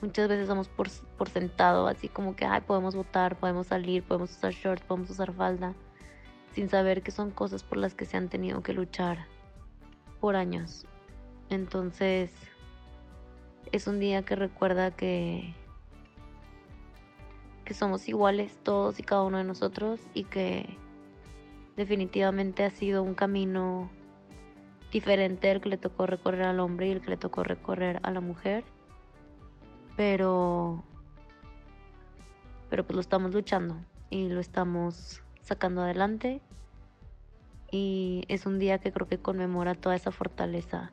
muchas 0.00 0.28
veces 0.28 0.48
damos 0.48 0.68
por, 0.68 0.88
por 1.18 1.28
sentado, 1.28 1.88
así 1.88 2.08
como 2.08 2.36
que, 2.36 2.46
ay, 2.46 2.62
podemos 2.62 2.94
votar, 2.94 3.36
podemos 3.36 3.66
salir, 3.66 4.02
podemos 4.04 4.30
usar 4.30 4.52
shorts, 4.52 4.84
podemos 4.84 5.10
usar 5.10 5.32
falda, 5.34 5.74
sin 6.54 6.68
saber 6.68 7.02
que 7.02 7.10
son 7.10 7.30
cosas 7.30 7.62
por 7.62 7.78
las 7.78 7.94
que 7.94 8.06
se 8.06 8.16
han 8.16 8.28
tenido 8.28 8.62
que 8.62 8.72
luchar 8.72 9.26
por 10.20 10.36
años. 10.36 10.86
Entonces, 11.50 12.32
es 13.72 13.86
un 13.86 13.98
día 13.98 14.22
que 14.22 14.36
recuerda 14.36 14.92
que 14.92 15.54
que 17.66 17.74
somos 17.74 18.08
iguales 18.08 18.58
todos 18.62 18.98
y 18.98 19.02
cada 19.02 19.24
uno 19.24 19.36
de 19.36 19.44
nosotros 19.44 20.00
y 20.14 20.24
que 20.24 20.78
definitivamente 21.76 22.64
ha 22.64 22.70
sido 22.70 23.02
un 23.02 23.14
camino 23.14 23.90
diferente 24.90 25.50
el 25.50 25.60
que 25.60 25.68
le 25.68 25.76
tocó 25.76 26.06
recorrer 26.06 26.44
al 26.44 26.60
hombre 26.60 26.88
y 26.88 26.92
el 26.92 27.02
que 27.02 27.10
le 27.10 27.16
tocó 27.18 27.42
recorrer 27.42 28.00
a 28.02 28.10
la 28.10 28.20
mujer. 28.20 28.64
Pero 29.96 30.82
pero 32.70 32.84
pues 32.84 32.94
lo 32.94 33.00
estamos 33.00 33.34
luchando 33.34 33.76
y 34.10 34.28
lo 34.28 34.40
estamos 34.40 35.22
sacando 35.40 35.82
adelante 35.82 36.40
y 37.70 38.24
es 38.28 38.46
un 38.46 38.58
día 38.58 38.78
que 38.78 38.92
creo 38.92 39.08
que 39.08 39.18
conmemora 39.18 39.74
toda 39.74 39.96
esa 39.96 40.12
fortaleza 40.12 40.92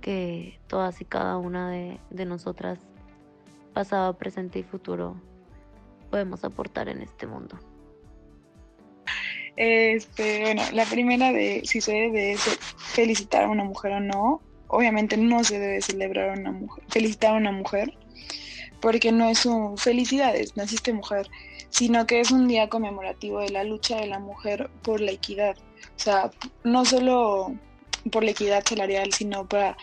que 0.00 0.60
todas 0.66 1.00
y 1.00 1.04
cada 1.04 1.36
una 1.36 1.70
de, 1.70 1.98
de 2.10 2.24
nosotras, 2.26 2.78
pasado, 3.74 4.14
presente 4.16 4.60
y 4.60 4.62
futuro, 4.62 5.16
podemos 6.10 6.44
aportar 6.44 6.88
en 6.88 7.02
este 7.02 7.26
mundo. 7.26 7.58
Este, 9.56 10.42
bueno, 10.42 10.62
la 10.72 10.84
primera 10.84 11.32
de 11.32 11.62
si 11.64 11.80
se 11.80 11.92
debe 11.92 12.36
felicitar 12.76 13.44
a 13.44 13.48
una 13.48 13.64
mujer 13.64 13.92
o 13.92 14.00
no. 14.00 14.42
Obviamente 14.68 15.16
no 15.16 15.44
se 15.44 15.58
debe 15.58 15.80
celebrar 15.80 16.30
a 16.30 16.40
una 16.40 16.52
mujer, 16.52 16.84
felicitar 16.88 17.34
a 17.34 17.38
una 17.38 17.52
mujer, 17.52 17.92
porque 18.80 19.12
no 19.12 19.28
es 19.28 19.46
un 19.46 19.78
felicidades, 19.78 20.56
naciste 20.56 20.92
mujer, 20.92 21.28
sino 21.70 22.06
que 22.06 22.20
es 22.20 22.32
un 22.32 22.48
día 22.48 22.68
conmemorativo 22.68 23.40
de 23.40 23.50
la 23.50 23.62
lucha 23.62 23.96
de 23.96 24.08
la 24.08 24.18
mujer 24.18 24.68
por 24.82 25.00
la 25.00 25.12
equidad. 25.12 25.56
O 25.96 25.98
sea, 25.98 26.30
no 26.64 26.84
solo 26.84 27.54
por 28.10 28.24
la 28.24 28.32
equidad 28.32 28.64
salarial, 28.66 29.12
sino 29.12 29.46
para 29.48 29.76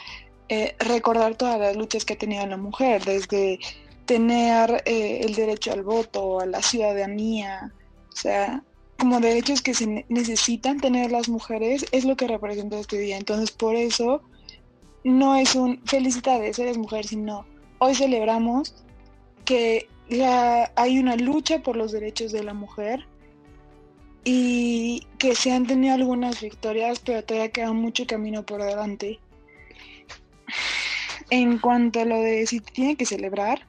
eh, 0.49 0.75
recordar 0.79 1.35
todas 1.35 1.59
las 1.59 1.75
luchas 1.77 2.03
que 2.03 2.13
ha 2.13 2.17
tenido 2.17 2.45
la 2.45 2.57
mujer, 2.57 3.03
desde 3.05 3.59
tener 4.05 4.83
eh, 4.85 5.21
el 5.23 5.35
derecho 5.35 5.71
al 5.71 5.83
voto, 5.83 6.39
a 6.39 6.45
la 6.45 6.61
ciudadanía, 6.61 7.73
o 8.11 8.15
sea, 8.15 8.63
como 8.97 9.19
derechos 9.19 9.61
que 9.61 9.73
se 9.73 10.05
necesitan 10.09 10.79
tener 10.79 11.11
las 11.11 11.29
mujeres, 11.29 11.85
es 11.91 12.05
lo 12.05 12.15
que 12.15 12.27
representa 12.27 12.79
este 12.79 12.97
día. 12.97 13.17
Entonces, 13.17 13.51
por 13.51 13.75
eso 13.75 14.21
no 15.03 15.35
es 15.35 15.55
un 15.55 15.81
felicidades, 15.85 16.59
eres 16.59 16.77
mujer, 16.77 17.05
sino 17.05 17.45
hoy 17.79 17.95
celebramos 17.95 18.75
que 19.45 19.89
hay 20.75 20.99
una 20.99 21.15
lucha 21.15 21.59
por 21.59 21.75
los 21.75 21.91
derechos 21.91 22.31
de 22.31 22.43
la 22.43 22.53
mujer 22.53 23.05
y 24.23 25.05
que 25.17 25.35
se 25.35 25.51
han 25.51 25.65
tenido 25.65 25.93
algunas 25.93 26.41
victorias, 26.41 26.99
pero 26.99 27.23
todavía 27.23 27.51
queda 27.51 27.73
mucho 27.73 28.05
camino 28.05 28.45
por 28.45 28.63
delante. 28.63 29.19
En 31.29 31.57
cuanto 31.57 32.01
a 32.01 32.05
lo 32.05 32.19
de 32.19 32.45
si 32.45 32.59
tiene 32.59 32.95
que 32.95 33.05
celebrar, 33.05 33.67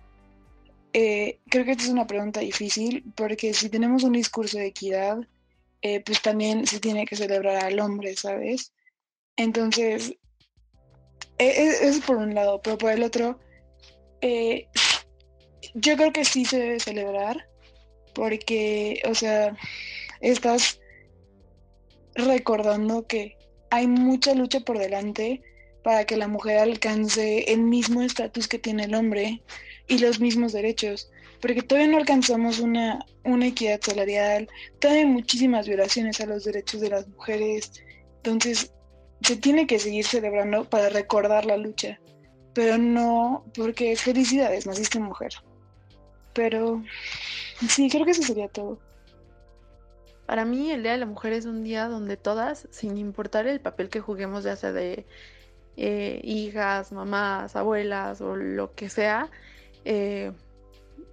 eh, 0.95 1.41
creo 1.51 1.65
que 1.65 1.73
esta 1.73 1.83
es 1.83 1.91
una 1.91 2.07
pregunta 2.07 2.39
difícil 2.39 3.05
porque 3.17 3.53
si 3.53 3.69
tenemos 3.69 4.05
un 4.05 4.13
discurso 4.13 4.59
de 4.59 4.67
equidad, 4.67 5.19
eh, 5.83 6.01
pues 6.01 6.23
también 6.23 6.69
se 6.69 6.79
tiene 6.79 7.05
que 7.05 7.17
celebrar 7.17 7.65
al 7.65 7.81
hombre, 7.81 8.15
¿sabes? 8.15 8.73
Entonces, 9.37 10.17
e, 11.39 11.47
e, 11.47 11.89
es, 11.89 12.01
por 12.01 12.17
un 12.17 12.33
lado, 12.33 12.63
pero 12.63 12.79
por 12.79 12.93
el 12.93 13.03
otro, 13.03 13.41
eh, 14.21 14.69
yo 15.75 15.97
creo 15.97 16.13
que 16.13 16.25
sí 16.25 16.45
se 16.45 16.59
debe 16.61 16.79
celebrar 16.79 17.49
porque, 18.15 19.03
o 19.11 19.17
sea, 19.17 19.57
estás 20.21 20.81
recordando 22.15 23.05
que 23.09 23.37
hay 23.71 23.89
mucha 23.89 24.33
lucha 24.35 24.61
por 24.61 24.79
delante 24.79 25.43
para 25.85 26.07
que 26.07 26.17
la 26.17 26.29
mujer 26.29 26.59
alcance 26.59 27.53
el 27.53 27.61
mismo 27.61 28.01
estatus 28.01 28.49
que 28.49 28.59
tiene 28.59 28.85
el 28.85 28.95
hombre 28.95 29.43
y 29.87 29.99
los 29.99 30.19
mismos 30.19 30.55
derechos, 30.55 31.11
porque 31.43 31.61
todavía 31.61 31.93
no 31.93 31.99
alcanzamos 31.99 32.59
una, 32.59 33.05
una 33.23 33.49
equidad 33.49 33.81
salarial, 33.83 34.49
todavía 34.81 35.03
hay 35.03 35.09
muchísimas 35.09 35.69
violaciones 35.69 36.19
a 36.23 36.27
los 36.27 36.45
derechos 36.45 36.81
de 36.81 36.89
las 36.89 37.07
mujeres, 37.07 37.71
entonces 38.17 38.73
se 39.21 39.37
tiene 39.37 39.67
que 39.67 39.79
seguir 39.79 40.07
celebrando 40.07 40.65
para 40.65 40.89
recordar 40.89 41.45
la 41.45 41.59
lucha, 41.59 42.01
pero 42.55 42.79
no 42.79 43.45
porque 43.55 43.95
felicidades, 43.95 44.67
naciste 44.67 44.99
mujer. 44.99 45.35
Pero 46.33 46.83
sí, 47.69 47.91
creo 47.91 48.07
que 48.07 48.13
eso 48.13 48.23
sería 48.23 48.49
todo. 48.49 48.81
Para 50.25 50.47
mí 50.47 50.71
el 50.71 50.83
Día 50.83 50.93
de 50.93 50.99
la 50.99 51.07
Mujer 51.07 51.35
es 51.35 51.45
un 51.45 51.63
día 51.63 51.89
donde 51.89 52.17
todas, 52.17 52.67
sin 52.71 52.97
importar 52.97 53.47
el 53.47 53.61
papel 53.61 53.91
que 53.91 54.01
juguemos, 54.01 54.45
ya 54.45 54.57
sea 54.57 54.73
de 54.73 55.05
eh, 55.77 56.21
hijas, 56.23 56.93
mamás, 56.93 57.57
abuelas 57.57 58.21
o 58.21 58.37
lo 58.37 58.75
que 58.75 58.89
sea, 58.89 59.29
eh, 59.85 60.33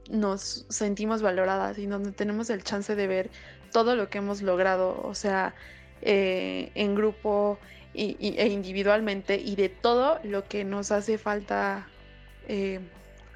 nos 0.09 0.65
sentimos 0.69 1.21
valoradas 1.21 1.77
y 1.77 1.87
donde 1.87 2.11
tenemos 2.11 2.49
el 2.49 2.63
chance 2.63 2.95
de 2.95 3.07
ver 3.07 3.29
todo 3.71 3.95
lo 3.95 4.09
que 4.09 4.19
hemos 4.19 4.41
logrado, 4.41 5.01
o 5.03 5.15
sea, 5.15 5.55
eh, 6.01 6.71
en 6.75 6.95
grupo 6.95 7.59
e 7.93 8.47
individualmente 8.47 9.35
y 9.35 9.55
de 9.57 9.67
todo 9.67 10.19
lo 10.23 10.47
que 10.47 10.63
nos 10.63 10.91
hace 10.91 11.17
falta 11.17 11.87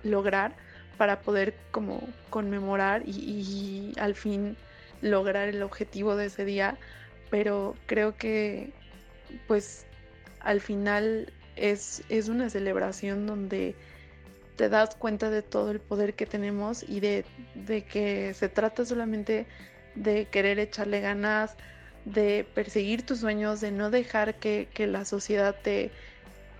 lograr 0.03 0.55
para 0.97 1.21
poder 1.21 1.55
como 1.71 2.01
conmemorar 2.29 3.03
y, 3.05 3.93
al 3.99 4.15
fin 4.15 4.55
lograr 5.01 5.49
el 5.49 5.61
objetivo 5.61 6.15
de 6.15 6.27
ese 6.27 6.45
día, 6.45 6.77
pero 7.29 7.75
creo 7.85 8.15
que 8.15 8.71
pues 9.47 9.85
al 10.45 10.61
final 10.61 11.33
es, 11.57 12.03
es 12.07 12.29
una 12.29 12.49
celebración 12.49 13.27
donde 13.27 13.75
te 14.55 14.69
das 14.69 14.95
cuenta 14.95 15.29
de 15.29 15.41
todo 15.41 15.71
el 15.71 15.79
poder 15.79 16.13
que 16.13 16.25
tenemos 16.25 16.83
y 16.87 16.99
de, 17.01 17.25
que 17.91 18.33
se 18.33 18.47
trata 18.47 18.85
solamente 18.85 19.47
de 19.95 20.25
querer 20.25 20.59
echarle 20.59 21.01
ganas, 21.01 21.55
de 22.05 22.47
perseguir 22.53 23.05
tus 23.05 23.19
sueños, 23.19 23.59
de 23.59 23.71
no 23.71 23.89
dejar 23.89 24.35
que, 24.35 24.69
la 24.77 25.03
sociedad 25.03 25.55
te, 25.61 25.91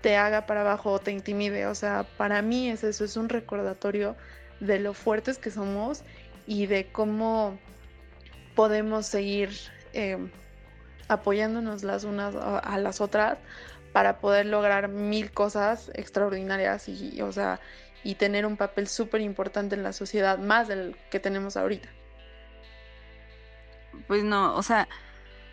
te 0.02 0.16
haga 0.16 0.46
para 0.46 0.62
abajo 0.62 0.92
o 0.92 0.98
te 0.98 1.12
intimide. 1.12 1.66
O 1.66 1.74
sea, 1.74 2.06
para 2.16 2.42
mí 2.42 2.68
es 2.68 2.84
eso, 2.84 3.04
es 3.04 3.16
un 3.16 3.28
recordatorio 3.28 4.16
de 4.60 4.78
lo 4.80 4.94
fuertes 4.94 5.38
que 5.38 5.50
somos 5.50 6.02
y 6.46 6.66
de 6.66 6.86
cómo 6.86 7.58
podemos 8.54 9.06
seguir 9.06 9.50
em, 9.92 10.30
apoyándonos 11.08 11.84
las 11.84 12.04
unas 12.04 12.34
a, 12.34 12.78
las 12.78 13.00
otras 13.00 13.38
para 13.96 14.18
poder 14.18 14.44
lograr 14.44 14.88
mil 14.88 15.32
cosas 15.32 15.90
extraordinarias 15.94 16.86
y, 16.86 17.22
o 17.22 17.32
sea, 17.32 17.60
y 18.04 18.16
tener 18.16 18.44
un 18.44 18.58
papel 18.58 18.88
súper 18.88 19.22
importante 19.22 19.74
en 19.74 19.82
la 19.82 19.94
sociedad, 19.94 20.38
más 20.38 20.68
del 20.68 20.94
que 21.10 21.18
tenemos 21.18 21.56
ahorita. 21.56 21.88
Pues 24.06 24.22
no, 24.22 24.54
o 24.54 24.62
sea, 24.62 24.86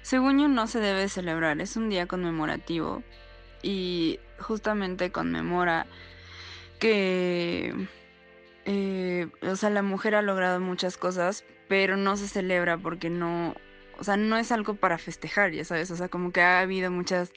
según 0.01 0.41
yo 0.41 0.49
no 0.49 0.67
se 0.67 0.81
debe 0.81 1.07
celebrar, 1.07 1.61
es 1.61 1.77
un 1.77 1.89
día 1.89 2.05
conmemorativo 2.05 3.01
y 3.61 4.19
justamente 4.39 5.09
conmemora 5.09 5.85
que, 6.79 7.73
eh, 8.65 9.29
o 9.41 9.55
sea, 9.55 9.69
la 9.69 9.83
mujer 9.83 10.15
ha 10.15 10.21
logrado 10.21 10.59
muchas 10.59 10.97
cosas, 10.97 11.45
pero 11.69 11.95
no 11.95 12.17
se 12.17 12.27
celebra 12.27 12.77
porque 12.77 13.09
no, 13.09 13.55
o 13.97 14.03
sea, 14.03 14.17
no 14.17 14.35
es 14.35 14.51
algo 14.51 14.75
para 14.75 14.97
festejar, 14.97 15.53
ya 15.53 15.63
sabes, 15.63 15.91
o 15.91 15.95
sea, 15.95 16.09
como 16.09 16.33
que 16.33 16.41
ha 16.41 16.59
habido 16.59 16.91
muchas, 16.91 17.31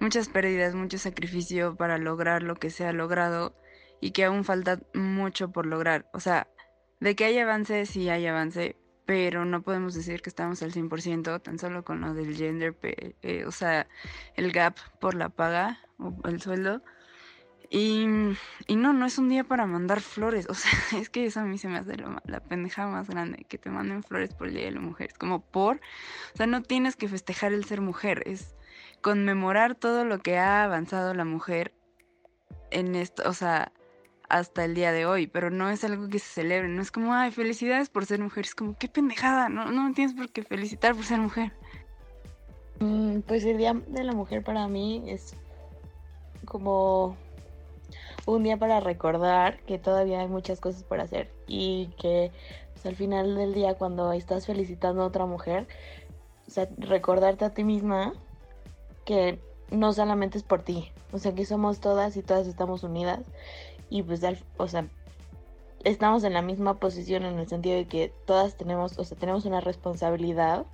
muchas 0.00 0.28
pérdidas, 0.28 0.74
mucho 0.74 0.98
sacrificio 0.98 1.76
para 1.76 1.98
lograr 1.98 2.42
lo 2.42 2.56
que 2.56 2.70
se 2.70 2.86
ha 2.86 2.92
logrado 2.92 3.54
y 4.00 4.12
que 4.12 4.24
aún 4.24 4.44
falta 4.44 4.80
mucho 4.94 5.50
por 5.50 5.66
lograr. 5.66 6.08
O 6.12 6.20
sea, 6.20 6.48
de 7.00 7.14
que 7.16 7.24
hay 7.24 7.38
avance, 7.38 7.86
sí 7.86 8.08
hay 8.08 8.26
avance, 8.26 8.76
pero 9.06 9.44
no 9.44 9.62
podemos 9.62 9.94
decir 9.94 10.20
que 10.20 10.30
estamos 10.30 10.62
al 10.62 10.72
100%, 10.72 11.42
tan 11.42 11.58
solo 11.58 11.84
con 11.84 12.00
lo 12.00 12.14
del 12.14 12.36
gender, 12.36 12.76
eh, 12.82 13.44
o 13.46 13.52
sea, 13.52 13.88
el 14.34 14.52
gap 14.52 14.76
por 15.00 15.14
la 15.14 15.28
paga 15.28 15.80
o 15.98 16.14
el 16.28 16.40
sueldo. 16.42 16.82
Y, 17.70 18.06
y, 18.66 18.76
no, 18.76 18.94
no 18.94 19.04
es 19.04 19.18
un 19.18 19.28
día 19.28 19.44
para 19.44 19.66
mandar 19.66 20.00
flores. 20.00 20.46
O 20.48 20.54
sea, 20.54 20.72
es 20.98 21.10
que 21.10 21.26
eso 21.26 21.40
a 21.40 21.44
mí 21.44 21.58
se 21.58 21.68
me 21.68 21.78
hace 21.78 21.96
la 22.24 22.40
pendeja 22.40 22.86
más 22.86 23.08
grande, 23.08 23.44
que 23.48 23.58
te 23.58 23.70
manden 23.70 24.02
flores 24.02 24.34
por 24.34 24.48
el 24.48 24.54
Día 24.54 24.64
de 24.64 24.72
la 24.72 24.80
Mujer. 24.80 25.08
Es 25.12 25.18
como 25.18 25.40
por, 25.40 25.76
o 25.76 26.36
sea, 26.36 26.46
no 26.46 26.62
tienes 26.62 26.96
que 26.96 27.08
festejar 27.08 27.52
el 27.52 27.64
ser 27.64 27.80
mujer, 27.80 28.22
es 28.26 28.56
conmemorar 29.00 29.74
todo 29.74 30.04
lo 30.04 30.18
que 30.18 30.38
ha 30.38 30.64
avanzado 30.64 31.14
la 31.14 31.24
mujer 31.24 31.72
en 32.70 32.94
esto, 32.94 33.22
o 33.28 33.32
sea, 33.32 33.72
hasta 34.28 34.64
el 34.64 34.74
día 34.74 34.92
de 34.92 35.06
hoy, 35.06 35.26
pero 35.26 35.50
no 35.50 35.70
es 35.70 35.84
algo 35.84 36.08
que 36.08 36.18
se 36.18 36.26
celebre, 36.26 36.68
no 36.68 36.82
es 36.82 36.90
como, 36.90 37.14
ay, 37.14 37.30
felicidades 37.30 37.88
por 37.88 38.04
ser 38.04 38.20
mujer, 38.20 38.44
es 38.44 38.54
como, 38.54 38.76
qué 38.76 38.88
pendejada, 38.88 39.48
no, 39.48 39.70
no 39.70 39.92
tienes 39.94 40.14
por 40.14 40.30
qué 40.30 40.42
felicitar 40.42 40.94
por 40.94 41.04
ser 41.04 41.18
mujer. 41.18 41.52
Mm, 42.80 43.20
Pues 43.20 43.44
el 43.44 43.56
Día 43.58 43.74
de 43.74 44.04
la 44.04 44.12
Mujer 44.12 44.44
para 44.44 44.68
mí 44.68 45.02
es 45.06 45.34
como 46.44 47.16
un 48.26 48.42
día 48.42 48.56
para 48.58 48.80
recordar 48.80 49.58
que 49.60 49.78
todavía 49.78 50.20
hay 50.20 50.28
muchas 50.28 50.60
cosas 50.60 50.84
por 50.84 51.00
hacer 51.00 51.30
y 51.46 51.88
que 51.98 52.30
pues, 52.74 52.86
al 52.86 52.96
final 52.96 53.34
del 53.34 53.54
día 53.54 53.74
cuando 53.74 54.12
estás 54.12 54.46
felicitando 54.46 55.02
a 55.02 55.06
otra 55.06 55.24
mujer, 55.26 55.66
o 56.46 56.50
sea, 56.50 56.68
recordarte 56.76 57.44
a 57.44 57.54
ti 57.54 57.64
misma 57.64 58.12
que 59.08 59.40
no 59.70 59.94
solamente 59.94 60.36
es 60.36 60.44
por 60.44 60.60
ti, 60.60 60.92
o 61.12 61.18
sea, 61.18 61.34
que 61.34 61.46
somos 61.46 61.80
todas 61.80 62.14
y 62.18 62.22
todas 62.22 62.46
estamos 62.46 62.82
unidas 62.82 63.20
y 63.88 64.02
pues, 64.02 64.20
o 64.58 64.68
sea, 64.68 64.86
estamos 65.82 66.24
en 66.24 66.34
la 66.34 66.42
misma 66.42 66.74
posición 66.74 67.24
en 67.24 67.38
el 67.38 67.48
sentido 67.48 67.76
de 67.76 67.86
que 67.86 68.12
todas 68.26 68.58
tenemos, 68.58 68.98
o 68.98 69.04
sea, 69.04 69.16
tenemos 69.16 69.46
una 69.46 69.62
responsabilidad 69.62 70.66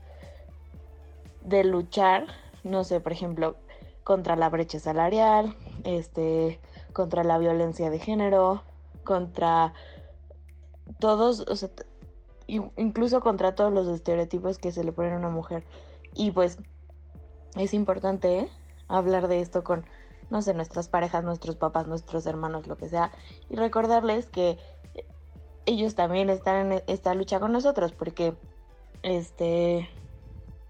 de 1.44 1.62
luchar, 1.62 2.26
no 2.64 2.82
sé, 2.82 2.98
por 2.98 3.12
ejemplo, 3.12 3.54
contra 4.02 4.34
la 4.34 4.48
brecha 4.48 4.80
salarial, 4.80 5.54
este, 5.84 6.58
contra 6.92 7.22
la 7.22 7.38
violencia 7.38 7.88
de 7.88 8.00
género, 8.00 8.64
contra 9.04 9.74
todos, 10.98 11.38
o 11.48 11.54
sea, 11.54 11.70
incluso 12.48 13.20
contra 13.20 13.54
todos 13.54 13.72
los 13.72 13.86
estereotipos 13.86 14.58
que 14.58 14.72
se 14.72 14.82
le 14.82 14.90
ponen 14.90 15.12
a 15.12 15.18
una 15.18 15.30
mujer. 15.30 15.62
Y 16.16 16.32
pues 16.32 16.58
es 17.56 17.74
importante 17.74 18.38
¿eh? 18.38 18.48
hablar 18.88 19.28
de 19.28 19.40
esto 19.40 19.64
con, 19.64 19.84
no 20.30 20.42
sé, 20.42 20.54
nuestras 20.54 20.88
parejas, 20.88 21.24
nuestros 21.24 21.56
papás, 21.56 21.86
nuestros 21.86 22.26
hermanos, 22.26 22.66
lo 22.66 22.76
que 22.76 22.88
sea, 22.88 23.10
y 23.48 23.56
recordarles 23.56 24.26
que 24.26 24.58
ellos 25.66 25.94
también 25.94 26.30
están 26.30 26.72
en 26.72 26.82
esta 26.86 27.14
lucha 27.14 27.40
con 27.40 27.52
nosotros, 27.52 27.92
porque 27.92 28.34
este 29.02 29.88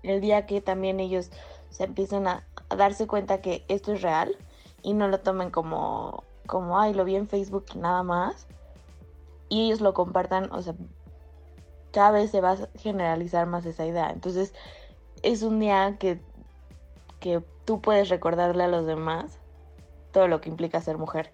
el 0.03 0.20
día 0.20 0.45
que 0.47 0.61
también 0.61 1.01
ellos 1.01 1.30
se 1.70 1.85
empiezan 1.85 2.26
a, 2.26 2.47
darse 2.76 3.07
cuenta 3.07 3.41
que 3.41 3.64
esto 3.68 3.93
es 3.93 4.03
real 4.03 4.37
y 4.82 4.93
no 4.95 5.09
lo 5.09 5.20
tomen 5.20 5.51
como 5.51 6.24
como 6.47 6.78
ay 6.78 6.93
lo 6.93 7.05
vi 7.05 7.16
en 7.16 7.28
Facebook 7.28 7.64
y 7.74 7.78
nada 7.78 8.03
más 8.03 8.47
y 9.49 9.66
ellos 9.66 9.80
lo 9.80 9.95
compartan 9.95 10.51
o 10.53 10.61
sea 10.61 10.74
cada 11.93 12.11
vez 12.11 12.30
se 12.30 12.41
va 12.41 12.53
a 12.53 12.68
generalizar 12.76 13.47
más 13.47 13.64
esa 13.64 13.87
idea 13.87 14.11
entonces 14.11 14.53
es 15.22 15.43
un 15.43 15.61
día 15.61 15.97
que 15.99 16.20
que 17.25 17.43
tú 17.64 17.81
puedes 17.81 18.11
recordarle 18.11 18.64
a 18.64 18.68
los 18.68 18.85
demás 18.85 19.39
todo 20.12 20.29
lo 20.29 20.43
que 20.43 20.51
implica 20.51 20.83
ser 20.83 20.99
mujer. 20.99 21.33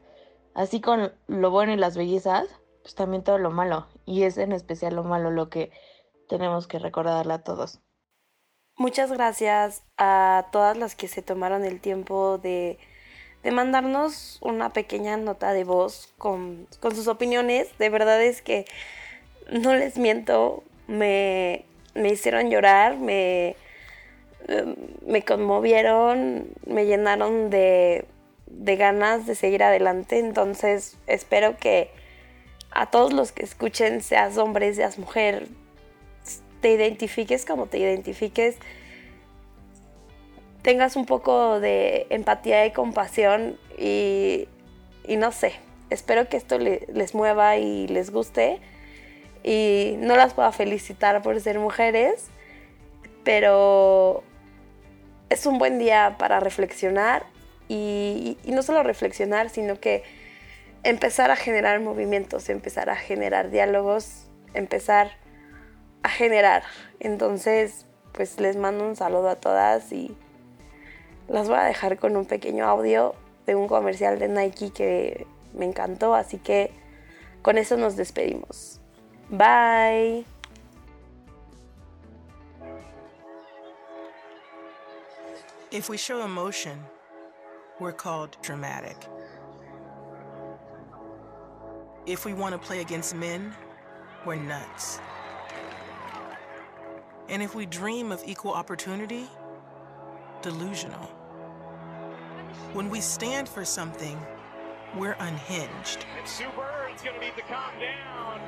Así 0.54 0.80
con 0.80 1.12
lo 1.26 1.50
bueno 1.50 1.72
y 1.72 1.76
las 1.76 1.96
bellezas 1.96 2.46
pues 2.82 2.94
también 2.94 3.24
todo 3.24 3.38
lo 3.38 3.50
malo. 3.50 3.88
Y 4.06 4.22
es 4.22 4.38
en 4.38 4.52
especial 4.52 4.94
lo 4.94 5.02
malo 5.02 5.32
lo 5.32 5.50
que 5.50 5.72
tenemos 6.28 6.68
que 6.68 6.78
recordarle 6.78 7.34
a 7.34 7.42
todos. 7.42 7.80
Muchas 8.76 9.10
gracias 9.10 9.82
a 9.98 10.46
todas 10.52 10.76
las 10.76 10.94
que 10.94 11.08
se 11.08 11.22
tomaron 11.22 11.64
el 11.64 11.80
tiempo 11.80 12.38
de, 12.38 12.78
de 13.42 13.50
mandarnos 13.50 14.38
una 14.42 14.72
pequeña 14.72 15.16
nota 15.16 15.52
de 15.52 15.64
voz 15.64 16.14
con, 16.18 16.68
con 16.78 16.94
sus 16.94 17.08
opiniones. 17.08 17.76
De 17.78 17.90
verdad 17.90 18.22
es 18.22 18.42
que 18.42 18.64
no 19.50 19.74
les 19.74 19.98
miento, 19.98 20.62
me, 20.86 21.64
me 21.94 22.10
hicieron 22.10 22.48
llorar, 22.48 22.96
me, 22.96 23.56
me 25.06 25.22
conmovieron, 25.22 26.48
me 26.66 26.86
llenaron 26.86 27.50
de, 27.50 28.04
de 28.46 28.76
ganas 28.76 29.26
de 29.26 29.34
seguir 29.34 29.62
adelante. 29.62 30.18
Entonces 30.18 30.96
espero 31.06 31.56
que 31.56 31.90
a 32.70 32.90
todos 32.90 33.12
los 33.12 33.32
que 33.32 33.44
escuchen, 33.44 34.00
seas 34.00 34.36
hombre, 34.38 34.72
seas 34.74 34.98
mujer, 34.98 35.48
te 36.60 36.72
identifiques 36.72 37.44
como 37.46 37.66
te 37.66 37.78
identifiques, 37.78 38.56
tengas 40.62 40.96
un 40.96 41.06
poco 41.06 41.58
de 41.60 42.06
empatía 42.10 42.66
y 42.66 42.72
compasión 42.72 43.58
y, 43.78 44.46
y 45.06 45.16
no 45.16 45.32
sé, 45.32 45.54
espero 45.88 46.28
que 46.28 46.36
esto 46.36 46.58
le- 46.58 46.86
les 46.92 47.14
mueva 47.14 47.56
y 47.56 47.88
les 47.88 48.10
guste 48.10 48.60
y 49.42 49.94
no 49.98 50.16
las 50.16 50.34
puedo 50.34 50.52
felicitar 50.52 51.22
por 51.22 51.40
ser 51.40 51.58
mujeres, 51.58 52.26
pero 53.24 54.22
es 55.30 55.46
un 55.46 55.58
buen 55.58 55.78
día 55.78 56.16
para 56.18 56.40
reflexionar 56.40 57.24
y, 57.68 58.36
no 58.44 58.62
solo 58.62 58.82
reflexionar, 58.82 59.48
sino 59.48 59.80
que 59.80 60.02
empezar 60.82 61.30
a 61.30 61.36
generar 61.36 61.80
movimientos, 61.80 62.48
empezar 62.48 62.90
a 62.90 62.96
generar 62.96 63.50
diálogos, 63.50 64.28
empezar 64.54 65.12
a 66.02 66.08
generar. 66.08 66.64
Entonces, 66.98 67.86
pues 68.12 68.40
les 68.40 68.56
mando 68.56 68.86
un 68.86 68.96
saludo 68.96 69.28
a 69.28 69.36
todas 69.36 69.92
y 69.92 70.16
las 71.28 71.48
voy 71.48 71.58
a 71.58 71.64
dejar 71.64 71.98
con 71.98 72.16
un 72.16 72.26
pequeño 72.26 72.66
audio 72.66 73.14
de 73.46 73.54
un 73.54 73.68
comercial 73.68 74.18
de 74.18 74.28
Nike 74.28 74.72
que 74.72 75.26
me 75.54 75.64
encantó, 75.64 76.14
así 76.14 76.38
que 76.38 76.72
con 77.42 77.56
eso 77.56 77.76
nos 77.76 77.96
despedimos. 77.96 78.80
Bye. 79.28 80.39
If 85.72 85.88
we 85.88 85.96
show 85.96 86.24
emotion, 86.24 86.84
we're 87.78 87.92
called 87.92 88.36
dramatic. 88.42 88.96
If 92.06 92.24
we 92.24 92.32
want 92.32 92.54
to 92.54 92.58
play 92.58 92.80
against 92.80 93.14
men, 93.14 93.54
we're 94.26 94.34
nuts. 94.34 94.98
And 97.28 97.40
if 97.40 97.54
we 97.54 97.66
dream 97.66 98.10
of 98.10 98.20
equal 98.26 98.52
opportunity, 98.52 99.28
delusional. 100.42 101.06
When 102.72 102.90
we 102.90 103.00
stand 103.00 103.48
for 103.48 103.64
something, 103.64 104.20
we're 104.96 105.16
unhinged. 105.20 106.04
And 106.18 106.26
Sue 106.26 106.46
Bird's 106.56 107.00
going 107.00 107.20
to 107.20 107.24
need 107.24 107.36
to 107.36 107.42
calm 107.42 107.78
down. 107.78 108.40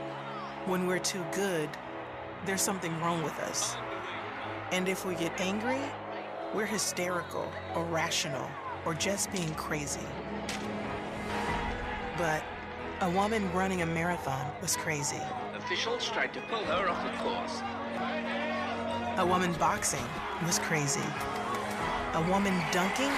When 0.67 0.89
we're 0.89 0.99
too 0.99 1.25
good, 1.31 1.69
there's 2.47 2.63
something 2.63 2.99
wrong 3.01 3.23
with 3.23 3.39
us. 3.43 3.77
And 4.73 4.89
if 4.89 5.07
we 5.07 5.15
get 5.15 5.41
angry, 5.41 5.79
we're 6.55 6.67
hysterical, 6.67 7.51
irrational, 7.75 8.49
or 8.85 8.95
just 8.95 9.33
being 9.33 9.55
crazy. 9.55 10.07
But 12.19 12.43
a 13.01 13.11
woman 13.11 13.51
running 13.53 13.83
a 13.83 13.87
marathon 13.87 14.51
was 14.61 14.77
crazy. 14.77 15.21
Officials 15.57 16.09
tried 16.11 16.35
to 16.35 16.41
pull 16.43 16.63
her 16.65 16.89
off 16.89 17.03
the 17.05 17.19
course. 17.23 17.63
A 19.19 19.27
woman 19.27 19.53
boxing 19.55 20.05
was 20.45 20.59
crazy. 20.59 21.01
A 22.15 22.23
woman 22.29 22.55
dunking? 22.71 23.11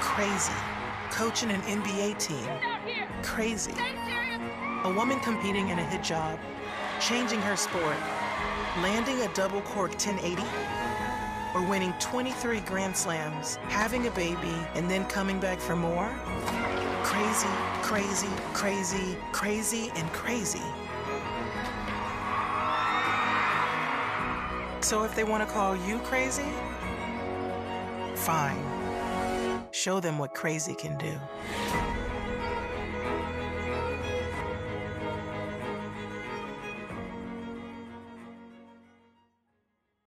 Crazy. 0.00 0.52
Coaching 1.10 1.50
an 1.50 1.60
NBA 1.62 2.18
team? 2.18 2.48
Crazy. 3.22 3.74
A 4.84 4.92
woman 4.92 5.18
competing 5.20 5.70
in 5.70 5.78
a 5.78 5.84
hit 5.84 6.02
job, 6.02 6.38
changing 7.00 7.40
her 7.40 7.56
sport, 7.56 7.96
landing 8.82 9.20
a 9.22 9.34
double 9.34 9.62
cork 9.62 9.90
1080, 9.92 10.42
or 11.54 11.62
winning 11.62 11.94
23 12.00 12.60
Grand 12.60 12.96
Slams, 12.96 13.56
having 13.68 14.06
a 14.06 14.10
baby, 14.10 14.54
and 14.74 14.90
then 14.90 15.04
coming 15.06 15.38
back 15.38 15.60
for 15.60 15.76
more? 15.76 16.10
Crazy, 17.04 17.48
crazy, 17.82 18.28
crazy, 18.52 19.16
crazy, 19.32 19.92
and 19.94 20.12
crazy. 20.12 20.62
So 24.80 25.04
if 25.04 25.14
they 25.14 25.24
want 25.24 25.46
to 25.46 25.52
call 25.52 25.76
you 25.76 25.98
crazy, 26.00 26.52
fine. 28.16 28.62
Show 29.70 30.00
them 30.00 30.18
what 30.18 30.34
crazy 30.34 30.74
can 30.74 30.98
do. 30.98 31.18